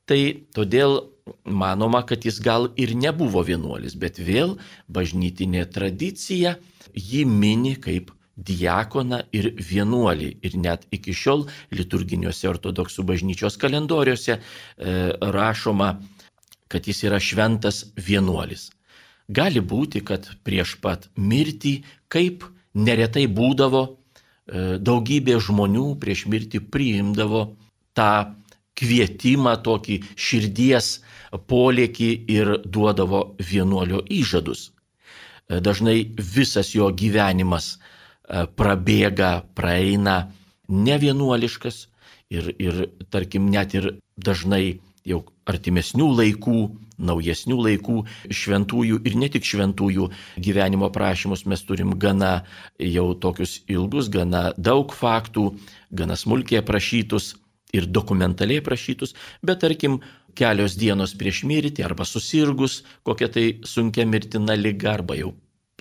Tai 0.08 0.22
todėl 0.56 1.02
manoma, 1.44 2.06
kad 2.08 2.24
jis 2.26 2.40
gal 2.44 2.70
ir 2.80 2.96
nebuvo 2.96 3.44
vienuolis, 3.44 3.98
bet 4.00 4.20
vėl 4.20 4.56
bažnytinė 4.88 5.68
tradicija 5.76 6.56
jį 6.96 7.26
mini 7.28 7.76
kaip 7.80 8.12
diakoną 8.48 9.22
ir 9.36 9.52
vienuolį. 9.58 10.32
Ir 10.46 10.58
net 10.62 10.88
iki 10.96 11.14
šiol 11.16 11.46
liturginiuose 11.76 12.50
ortodoksų 12.52 13.06
bažnyčios 13.08 13.58
kalendoriuose 13.62 14.38
e, 14.38 14.42
rašoma, 15.36 15.94
kad 16.72 16.88
jis 16.88 17.04
yra 17.08 17.20
šventas 17.20 17.86
vienuolis. 18.00 18.70
Gali 19.32 19.62
būti, 19.64 20.02
kad 20.04 20.28
prieš 20.44 20.76
pat 20.84 21.08
mirtį, 21.16 21.82
kaip 22.12 22.46
neretai 22.74 23.28
būdavo, 23.32 23.84
e, 23.88 24.78
daugybė 24.80 25.38
žmonių 25.40 25.88
prieš 26.02 26.26
mirtį 26.32 26.64
priimdavo 26.74 27.46
tą 27.98 28.12
kvietimą, 28.80 29.58
tokį 29.64 30.02
širdies 30.16 30.94
polėkį 31.52 32.12
ir 32.34 32.54
duodavo 32.66 33.24
vienuolio 33.40 34.02
įžadus. 34.10 34.72
E, 34.72 35.60
dažnai 35.60 35.98
visas 36.36 36.74
jo 36.76 36.90
gyvenimas 36.92 37.76
prabėga, 38.32 39.32
praeina 39.56 40.32
nevienuoliškas 40.72 41.88
ir, 42.32 42.54
ir, 42.60 42.86
tarkim, 43.12 43.50
net 43.52 43.76
ir 43.76 43.92
dažnai 44.18 44.80
jau 45.08 45.24
artimesnių 45.50 46.08
laikų, 46.20 46.58
naujesnių 47.02 47.58
laikų 47.66 47.98
šventųjų 48.30 49.02
ir 49.10 49.18
ne 49.18 49.30
tik 49.34 49.46
šventųjų 49.48 50.08
gyvenimo 50.38 50.92
prašymus 50.94 51.48
mes 51.50 51.64
turim 51.66 51.96
gana 52.00 52.44
jau 52.78 53.08
tokius 53.18 53.60
ilgus, 53.72 54.12
gana 54.14 54.52
daug 54.58 54.94
faktų, 54.94 55.48
gana 55.92 56.16
smulkiai 56.16 56.62
aprašytus. 56.62 57.36
ir 57.72 57.86
dokumentaliai 57.88 58.60
prašytus, 58.60 59.14
bet 59.42 59.62
tarkim 59.64 60.02
kelios 60.36 60.76
dienos 60.76 61.14
prieš 61.16 61.46
mirtį 61.48 61.86
arba 61.88 62.04
susirgus 62.04 62.82
kokia 63.08 63.30
tai 63.32 63.46
sunkia 63.64 64.04
mirtina 64.06 64.58
lyga 64.60 64.92
arba 64.98 65.16
jau 65.16 65.32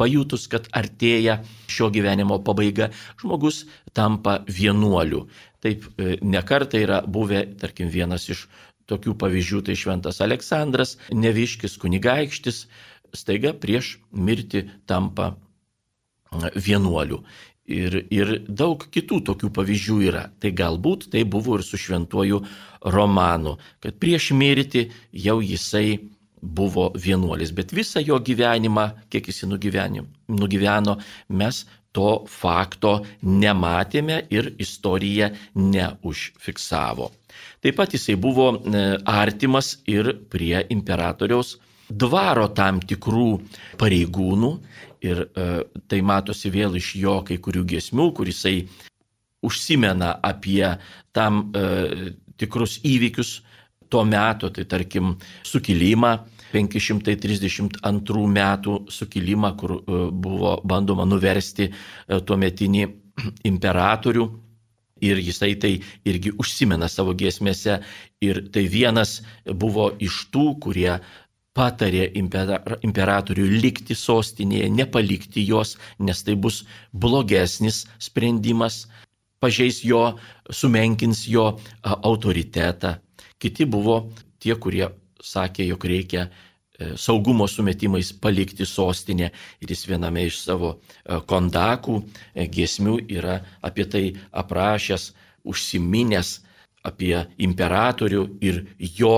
pajutus, 0.01 0.49
kad 0.51 0.67
artėja 0.77 1.41
šio 1.71 1.91
gyvenimo 1.93 2.41
pabaiga, 2.45 2.91
žmogus 3.21 3.67
tampa 3.97 4.41
vienuoliu. 4.49 5.27
Taip 5.61 5.85
e, 6.01 6.17
nekartai 6.25 6.85
yra 6.87 7.03
buvę, 7.05 7.45
tarkim, 7.61 7.93
vienas 7.93 8.29
iš 8.33 8.47
tokių 8.91 9.15
pavyzdžių, 9.21 9.61
tai 9.69 9.77
šventas 9.79 10.23
Aleksandras, 10.25 10.97
neviškis 11.15 11.77
kunigaikštis, 11.83 12.65
staiga 13.15 13.53
prieš 13.57 13.99
mirtį 14.11 14.67
tampa 14.91 15.35
vienuoliu. 16.55 17.23
Ir, 17.71 18.01
ir 18.11 18.33
daug 18.49 18.83
kitų 18.91 19.21
tokių 19.29 19.51
pavyzdžių 19.55 19.97
yra. 20.09 20.25
Tai 20.43 20.51
galbūt 20.59 21.07
tai 21.13 21.23
buvo 21.23 21.59
ir 21.59 21.63
su 21.63 21.79
šventuoju 21.79 22.41
Romanu, 22.91 23.59
kad 23.85 23.99
prieš 24.03 24.33
mirtį 24.35 24.89
jau 25.15 25.39
jisai 25.39 26.01
buvo 26.43 26.91
vienuolis, 26.97 27.53
bet 27.53 27.75
visą 27.77 28.03
jo 28.05 28.19
gyvenimą, 28.25 28.87
kiek 29.13 29.29
jis 29.29 29.45
nugyveno, 29.49 30.97
mes 31.29 31.65
to 31.93 32.25
fakto 32.31 33.01
nematėme 33.23 34.21
ir 34.31 34.53
istorija 34.63 35.31
neužfiksavo. 35.55 37.11
Taip 37.61 37.77
pat 37.77 37.95
jisai 37.95 38.17
buvo 38.21 38.53
e, 38.55 38.85
artimas 39.05 39.75
ir 39.91 40.13
prie 40.31 40.63
imperatoriaus 40.71 41.57
dvaro 41.91 42.47
tam 42.55 42.79
tikrų 42.81 43.41
pareigūnų 43.81 44.53
ir 45.07 45.25
e, 45.27 45.49
tai 45.91 46.01
matosi 46.07 46.53
vėl 46.55 46.79
iš 46.79 46.95
jo 47.01 47.19
kai 47.27 47.41
kurių 47.43 47.67
gesmių, 47.75 48.11
kur 48.15 48.31
jisai 48.31 48.63
užsimena 49.43 50.15
apie 50.23 50.77
tam 51.17 51.49
e, 51.51 52.13
tikrus 52.41 52.79
įvykius 52.87 53.41
tuo 53.91 54.05
metu, 54.07 54.51
tai 54.55 54.65
tarkim 54.71 55.17
sukilimą, 55.47 56.15
532 56.51 58.27
metų 58.35 58.77
sukilimą, 58.91 59.55
kur 59.59 59.77
e, 59.79 60.03
buvo 60.11 60.57
bandoma 60.67 61.07
nuversti 61.07 61.69
e, 61.71 62.21
tuo 62.27 62.39
metinį 62.41 62.87
imperatorių. 63.53 64.29
Ir 65.01 65.17
jisai 65.25 65.55
tai 65.57 65.71
irgi 66.05 66.35
užsimena 66.37 66.89
savo 66.93 67.15
giesmėse. 67.17 67.79
Ir 68.21 68.43
tai 68.53 68.67
vienas 68.69 69.21
buvo 69.49 69.87
iš 69.97 70.27
tų, 70.35 70.59
kurie 70.61 70.99
patarė 71.57 72.05
imperatoriui 72.85 73.61
likti 73.63 73.97
sostinėje, 73.97 74.69
nepalikti 74.71 75.47
jos, 75.49 75.79
nes 75.99 76.21
tai 76.27 76.37
bus 76.37 76.63
blogesnis 76.93 77.87
sprendimas, 77.99 78.85
pažeis 79.41 79.81
jo, 79.85 80.19
sumenkins 80.53 81.25
jo 81.33 81.47
autoritetą. 81.83 82.99
Kiti 83.41 83.65
buvo 83.65 84.03
tie, 84.41 84.55
kurie 84.61 84.87
sakė, 85.25 85.65
jog 85.69 85.85
reikia 85.89 86.27
e, 86.27 86.93
saugumo 87.01 87.47
sumetimais 87.49 88.13
palikti 88.13 88.67
sostinę 88.69 89.31
ir 89.61 89.73
jis 89.73 89.87
viename 89.89 90.27
iš 90.29 90.43
savo 90.45 90.75
e, 90.77 91.21
kondakų 91.31 91.97
e, 92.01 92.47
giesmių 92.53 92.99
yra 93.09 93.41
apie 93.65 93.87
tai 93.89 94.05
aprašęs, 94.43 95.11
užsiminęs 95.49 96.35
apie 96.85 97.15
imperatorių 97.41 98.27
ir 98.45 98.61
jo 98.81 99.15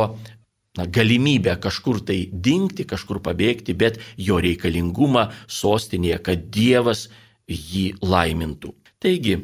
na, 0.78 0.86
galimybę 0.86 1.56
kažkur 1.62 2.00
tai 2.06 2.24
dingti, 2.32 2.86
kažkur 2.88 3.20
pabėgti, 3.22 3.74
bet 3.74 4.00
jo 4.16 4.38
reikalingumą 4.42 5.28
sostinėje, 5.46 6.22
kad 6.26 6.48
Dievas 6.54 7.08
jį 7.50 7.98
laimintų. 8.02 8.72
Taigi, 9.02 9.36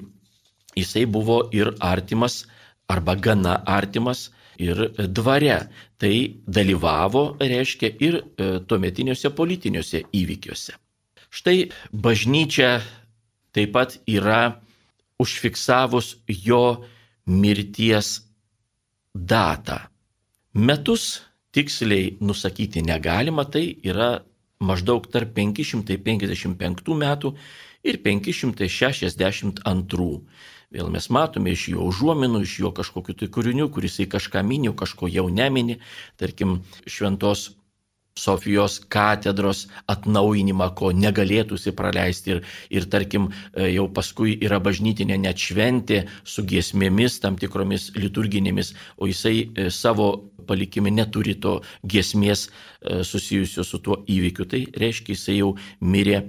jisai 0.78 1.04
buvo 1.06 1.42
ir 1.54 1.74
artimas, 1.82 2.44
arba 2.88 3.14
gana 3.18 3.58
artimas 3.66 4.28
ir 4.58 4.82
dvare. 5.14 5.60
Tai 5.98 6.14
dalyvavo, 6.46 7.24
reiškia, 7.40 7.90
ir 8.04 8.20
e, 8.20 8.50
tuometiniuose 8.68 9.32
politiniuose 9.34 10.04
įvykiuose. 10.14 10.76
Štai 11.28 11.68
bažnyčia 11.92 12.78
taip 13.52 13.72
pat 13.74 13.98
yra 14.08 14.60
užfiksavus 15.20 16.16
jo 16.28 16.84
mirties 17.26 18.22
datą. 19.14 19.78
Metus 20.54 21.22
tiksliai 21.52 22.16
nusakyti 22.20 22.82
negalima, 22.82 23.44
tai 23.44 23.76
yra 23.82 24.22
maždaug 24.60 25.06
tarp 25.12 25.34
555 25.36 26.96
metų 27.02 27.34
ir 27.84 27.98
562. 28.02 30.22
Vėl 30.74 30.90
mes 30.92 31.06
matome 31.16 31.54
iš 31.56 31.62
jo 31.72 31.84
užuominų, 31.88 32.42
iš 32.44 32.58
jo 32.62 32.70
kažkokiu 32.76 33.14
tai 33.16 33.28
kūriniu, 33.32 33.70
kuris 33.72 33.94
į 34.04 34.08
kažką 34.12 34.42
mini, 34.44 34.68
kažko 34.76 35.08
jau 35.08 35.24
nemini. 35.32 35.78
Tarkim, 36.20 36.58
šventos 36.84 37.46
Sofijos 38.18 38.80
katedros 38.90 39.62
atnaujinimą, 39.92 40.66
ko 40.78 40.90
negalėtųsi 40.90 41.72
praleisti. 41.78 42.34
Ir, 42.34 42.40
ir 42.80 42.88
tarkim, 42.90 43.30
e, 43.54 43.68
jau 43.76 43.86
paskui 43.94 44.34
yra 44.44 44.58
bažnytinė 44.58 45.20
net 45.22 45.38
šventė 45.38 46.02
su 46.24 46.42
giesmėmis, 46.52 47.20
tam 47.22 47.38
tikromis 47.38 47.92
liturginėmis, 47.96 48.74
o 48.98 49.08
jisai 49.08 49.36
e, 49.46 49.68
savo 49.70 50.10
palikime 50.50 50.90
neturi 50.90 51.38
to 51.38 51.60
giesmės 51.86 52.48
e, 52.48 53.04
susijusios 53.06 53.70
su 53.70 53.78
tuo 53.78 54.02
įvykiu. 54.10 54.50
Tai 54.50 54.64
reiškia, 54.84 55.14
jisai 55.14 55.38
jau 55.38 55.52
mirė 55.80 56.24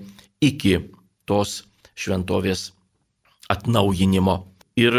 iki 0.45 0.77
tos 1.25 1.63
šventovės 1.99 2.69
atnaujinimo. 3.49 4.35
Ir 4.79 4.95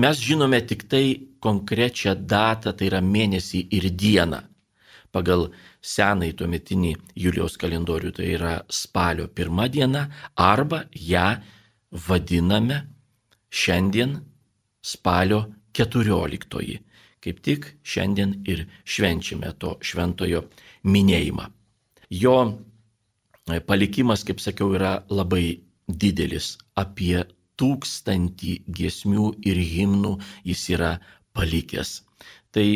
mes 0.00 0.18
žinome 0.18 0.60
tik 0.66 0.88
tai 0.90 1.06
konkrečią 1.44 2.16
datą, 2.26 2.72
tai 2.72 2.88
yra 2.90 3.00
mėnesį 3.04 3.66
ir 3.76 3.90
dieną. 3.92 4.40
Pagal 5.14 5.50
senai 5.84 6.32
tuometinį 6.34 6.94
Julijos 7.22 7.58
kalendorių, 7.60 8.10
tai 8.16 8.32
yra 8.34 8.54
spalio 8.72 9.28
pirmą 9.28 9.68
dieną, 9.70 10.06
arba 10.34 10.84
ją 10.90 11.28
vadiname 12.08 12.80
šiandien 13.54 14.16
spalio 14.82 15.44
keturioliktoji. 15.76 16.80
Kaip 17.24 17.40
tik 17.46 17.70
šiandien 17.86 18.40
ir 18.50 18.66
švenčiame 18.84 19.54
to 19.58 19.76
šventojo 19.80 20.42
minėjimą. 20.84 21.46
Jo 22.12 22.36
palikimas, 23.68 24.24
kaip 24.26 24.42
sakiau, 24.42 24.74
yra 24.76 24.98
labai 25.08 25.60
didelis. 25.88 26.56
Apie 26.76 27.22
tūkstantį 27.60 28.56
giesmių 28.78 29.30
ir 29.46 29.60
himnų 29.74 30.16
jis 30.48 30.64
yra 30.74 30.92
palikęs. 31.36 32.00
Tai 32.54 32.66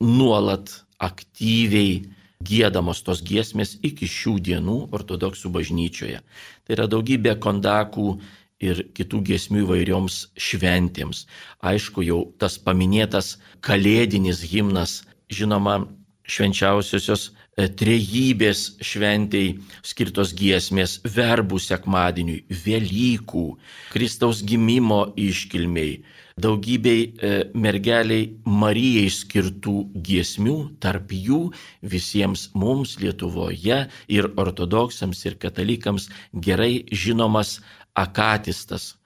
nuolat 0.00 0.72
aktyviai 1.02 2.04
gėdamos 2.44 3.02
tos 3.06 3.22
giesmės 3.24 3.78
iki 3.82 4.08
šių 4.10 4.38
dienų 4.48 4.78
ortodoksų 4.96 5.50
bažnyčioje. 5.54 6.20
Tai 6.64 6.76
yra 6.76 6.86
daugybė 6.90 7.36
kondakų 7.40 8.18
ir 8.64 8.84
kitų 8.96 9.20
giesmių 9.28 9.64
įvairioms 9.64 10.18
šventėms. 10.40 11.24
Aišku, 11.64 12.04
jau 12.06 12.20
tas 12.40 12.58
paminėtas 12.58 13.36
kalėdinis 13.64 14.42
himnas, 14.52 15.02
žinoma, 15.32 15.84
švenčiausiosios 16.24 17.32
trejybės 17.56 18.64
šventėjai 18.82 19.54
skirtos 19.86 20.32
giesmės, 20.34 20.98
verbų 21.04 21.60
sekmadieniui, 21.62 22.42
Velykų, 22.64 23.44
Kristaus 23.92 24.42
gimimo 24.46 25.04
iškilmiai, 25.20 26.00
daugybei 26.40 27.04
e, 27.06 27.32
mergeliai 27.54 28.32
Marijai 28.44 29.06
skirtų 29.14 29.76
giesmių, 29.94 30.56
tarp 30.82 31.14
jų 31.14 31.52
visiems 31.82 32.48
mums 32.58 32.98
Lietuvoje 33.02 33.84
ir 34.10 34.30
ortodoksams 34.34 35.24
ir 35.28 35.38
katalikams 35.38 36.10
gerai 36.34 36.84
žinomas 36.90 37.60
akatistas, 37.94 38.96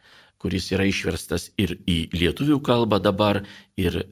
kuris 0.41 0.71
yra 0.73 0.87
išverstas 0.89 1.51
ir 1.61 1.77
į 1.85 2.07
lietuvių 2.15 2.63
kalbą 2.65 3.03
dabar 3.03 3.43
ir 3.77 4.07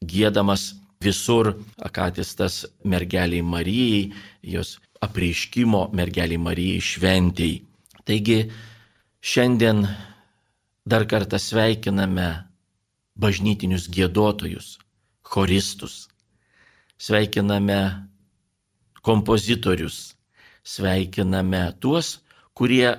gėdamas 0.00 0.72
visur 1.04 1.52
akatistas 1.88 2.62
mergeliai 2.84 3.42
Marijai, 3.42 4.12
jos 4.54 4.78
apreiškimo 5.02 5.88
mergeliai 5.98 6.40
Marijai 6.46 6.80
šventėjai. 6.90 7.60
Taigi 8.06 8.38
šiandien 9.22 9.84
dar 10.86 11.06
kartą 11.10 11.38
sveikiname 11.38 12.28
bažnytinius 13.14 13.86
gėdotojus, 13.92 14.78
choristus, 15.22 16.08
sveikiname 16.98 17.78
kompozitorius, 19.02 20.14
sveikiname 20.64 21.62
tuos, 21.82 22.18
kurie 22.54 22.96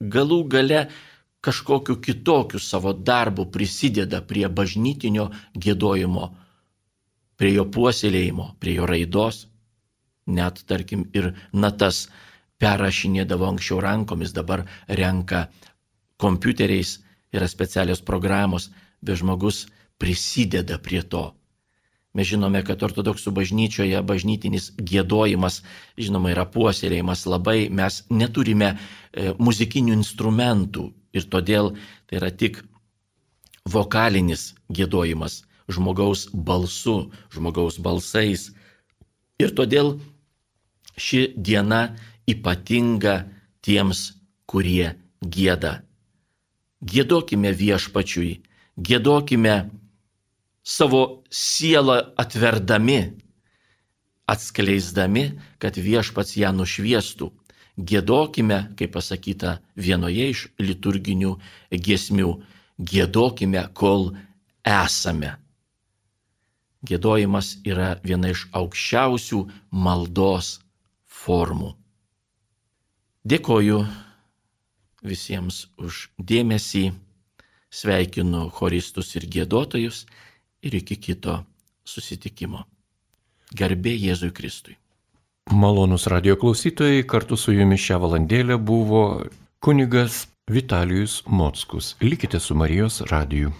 galų 0.00 0.40
gale 0.48 0.86
kažkokiu 1.44 1.96
kitokiu 2.04 2.60
savo 2.60 2.92
darbu 2.92 3.46
prisideda 3.52 4.20
prie 4.20 4.48
bažnytinio 4.48 5.30
gėdojimo, 5.56 6.28
prie 7.40 7.54
jo 7.56 7.64
puoselėjimo, 7.72 8.50
prie 8.60 8.74
jo 8.76 8.86
raidos. 8.90 9.46
Net, 10.30 10.60
tarkim, 10.68 11.06
ir 11.16 11.30
natas 11.56 12.02
perrašinėdavo 12.60 13.48
anksčiau 13.48 13.80
rankomis, 13.80 14.34
dabar 14.36 14.66
renka 15.00 15.46
kompiuteriais, 16.20 16.98
yra 17.32 17.48
specialios 17.48 18.02
programos, 18.04 18.68
bet 19.00 19.22
žmogus 19.22 19.62
prisideda 20.00 20.76
prie 20.84 21.00
to. 21.02 21.30
Mes 22.12 22.26
žinome, 22.28 22.60
kad 22.66 22.82
ortodoksų 22.82 23.32
bažnyčioje 23.32 24.00
bažnytinis 24.04 24.68
gėdojimas, 24.76 25.60
žinoma, 25.96 26.32
yra 26.34 26.44
puoselėjimas 26.50 27.22
labai, 27.30 27.68
mes 27.70 28.02
neturime 28.10 28.72
e, 28.74 29.30
muzikinių 29.38 29.94
instrumentų 29.96 30.88
ir 31.16 31.28
todėl 31.32 31.72
tai 32.10 32.18
yra 32.20 32.32
tik 32.34 32.60
vokalinis 33.70 34.50
gėdojimas 34.74 35.44
žmogaus 35.72 36.28
balsu, 36.32 37.10
žmogaus 37.34 37.78
balsais. 37.82 38.50
Ir 39.40 39.54
todėl 39.56 39.96
ši 41.00 41.30
diena 41.36 41.96
ypatinga 42.28 43.24
tiems, 43.64 44.12
kurie 44.50 44.94
gėda. 45.22 45.80
Gėdokime 46.80 47.52
viešpačiui, 47.52 48.40
gėdokime 48.76 49.56
savo 50.64 51.02
sielą 51.30 51.98
atverdami, 52.20 53.00
atskleisdami, 54.30 55.24
kad 55.58 55.76
viešpats 55.76 56.36
ją 56.40 56.52
nušviestų. 56.56 57.30
Gėdokime, 57.80 58.58
kaip 58.76 58.92
pasakyta 58.96 59.58
vienoje 59.76 60.30
iš 60.34 60.40
liturginių 60.60 61.36
giesmių, 61.72 62.32
gėdokime, 62.76 63.68
kol 63.74 64.10
esame. 64.66 65.39
Gėdojimas 66.86 67.58
yra 67.68 67.94
viena 68.04 68.30
iš 68.32 68.46
aukščiausių 68.56 69.40
maldos 69.70 70.54
formų. 71.04 71.74
Dėkoju 73.28 73.82
visiems 75.04 75.66
už 75.76 76.06
dėmesį, 76.16 76.90
sveikinu 77.70 78.48
choristus 78.56 79.12
ir 79.16 79.28
gėdotojus 79.28 80.06
ir 80.64 80.76
iki 80.80 80.96
kito 80.96 81.42
susitikimo. 81.84 82.64
Garbė 83.56 83.92
Jėzui 83.96 84.32
Kristui. 84.32 84.76
Malonus 85.50 86.06
radio 86.06 86.36
klausytojai, 86.38 87.02
kartu 87.04 87.36
su 87.36 87.52
jumis 87.52 87.82
šią 87.82 87.98
valandėlę 88.04 88.56
buvo 88.56 89.02
kunigas 89.60 90.28
Vitalijus 90.50 91.22
Mockus. 91.26 91.96
Likite 92.00 92.40
su 92.40 92.54
Marijos 92.54 93.00
radiju. 93.10 93.52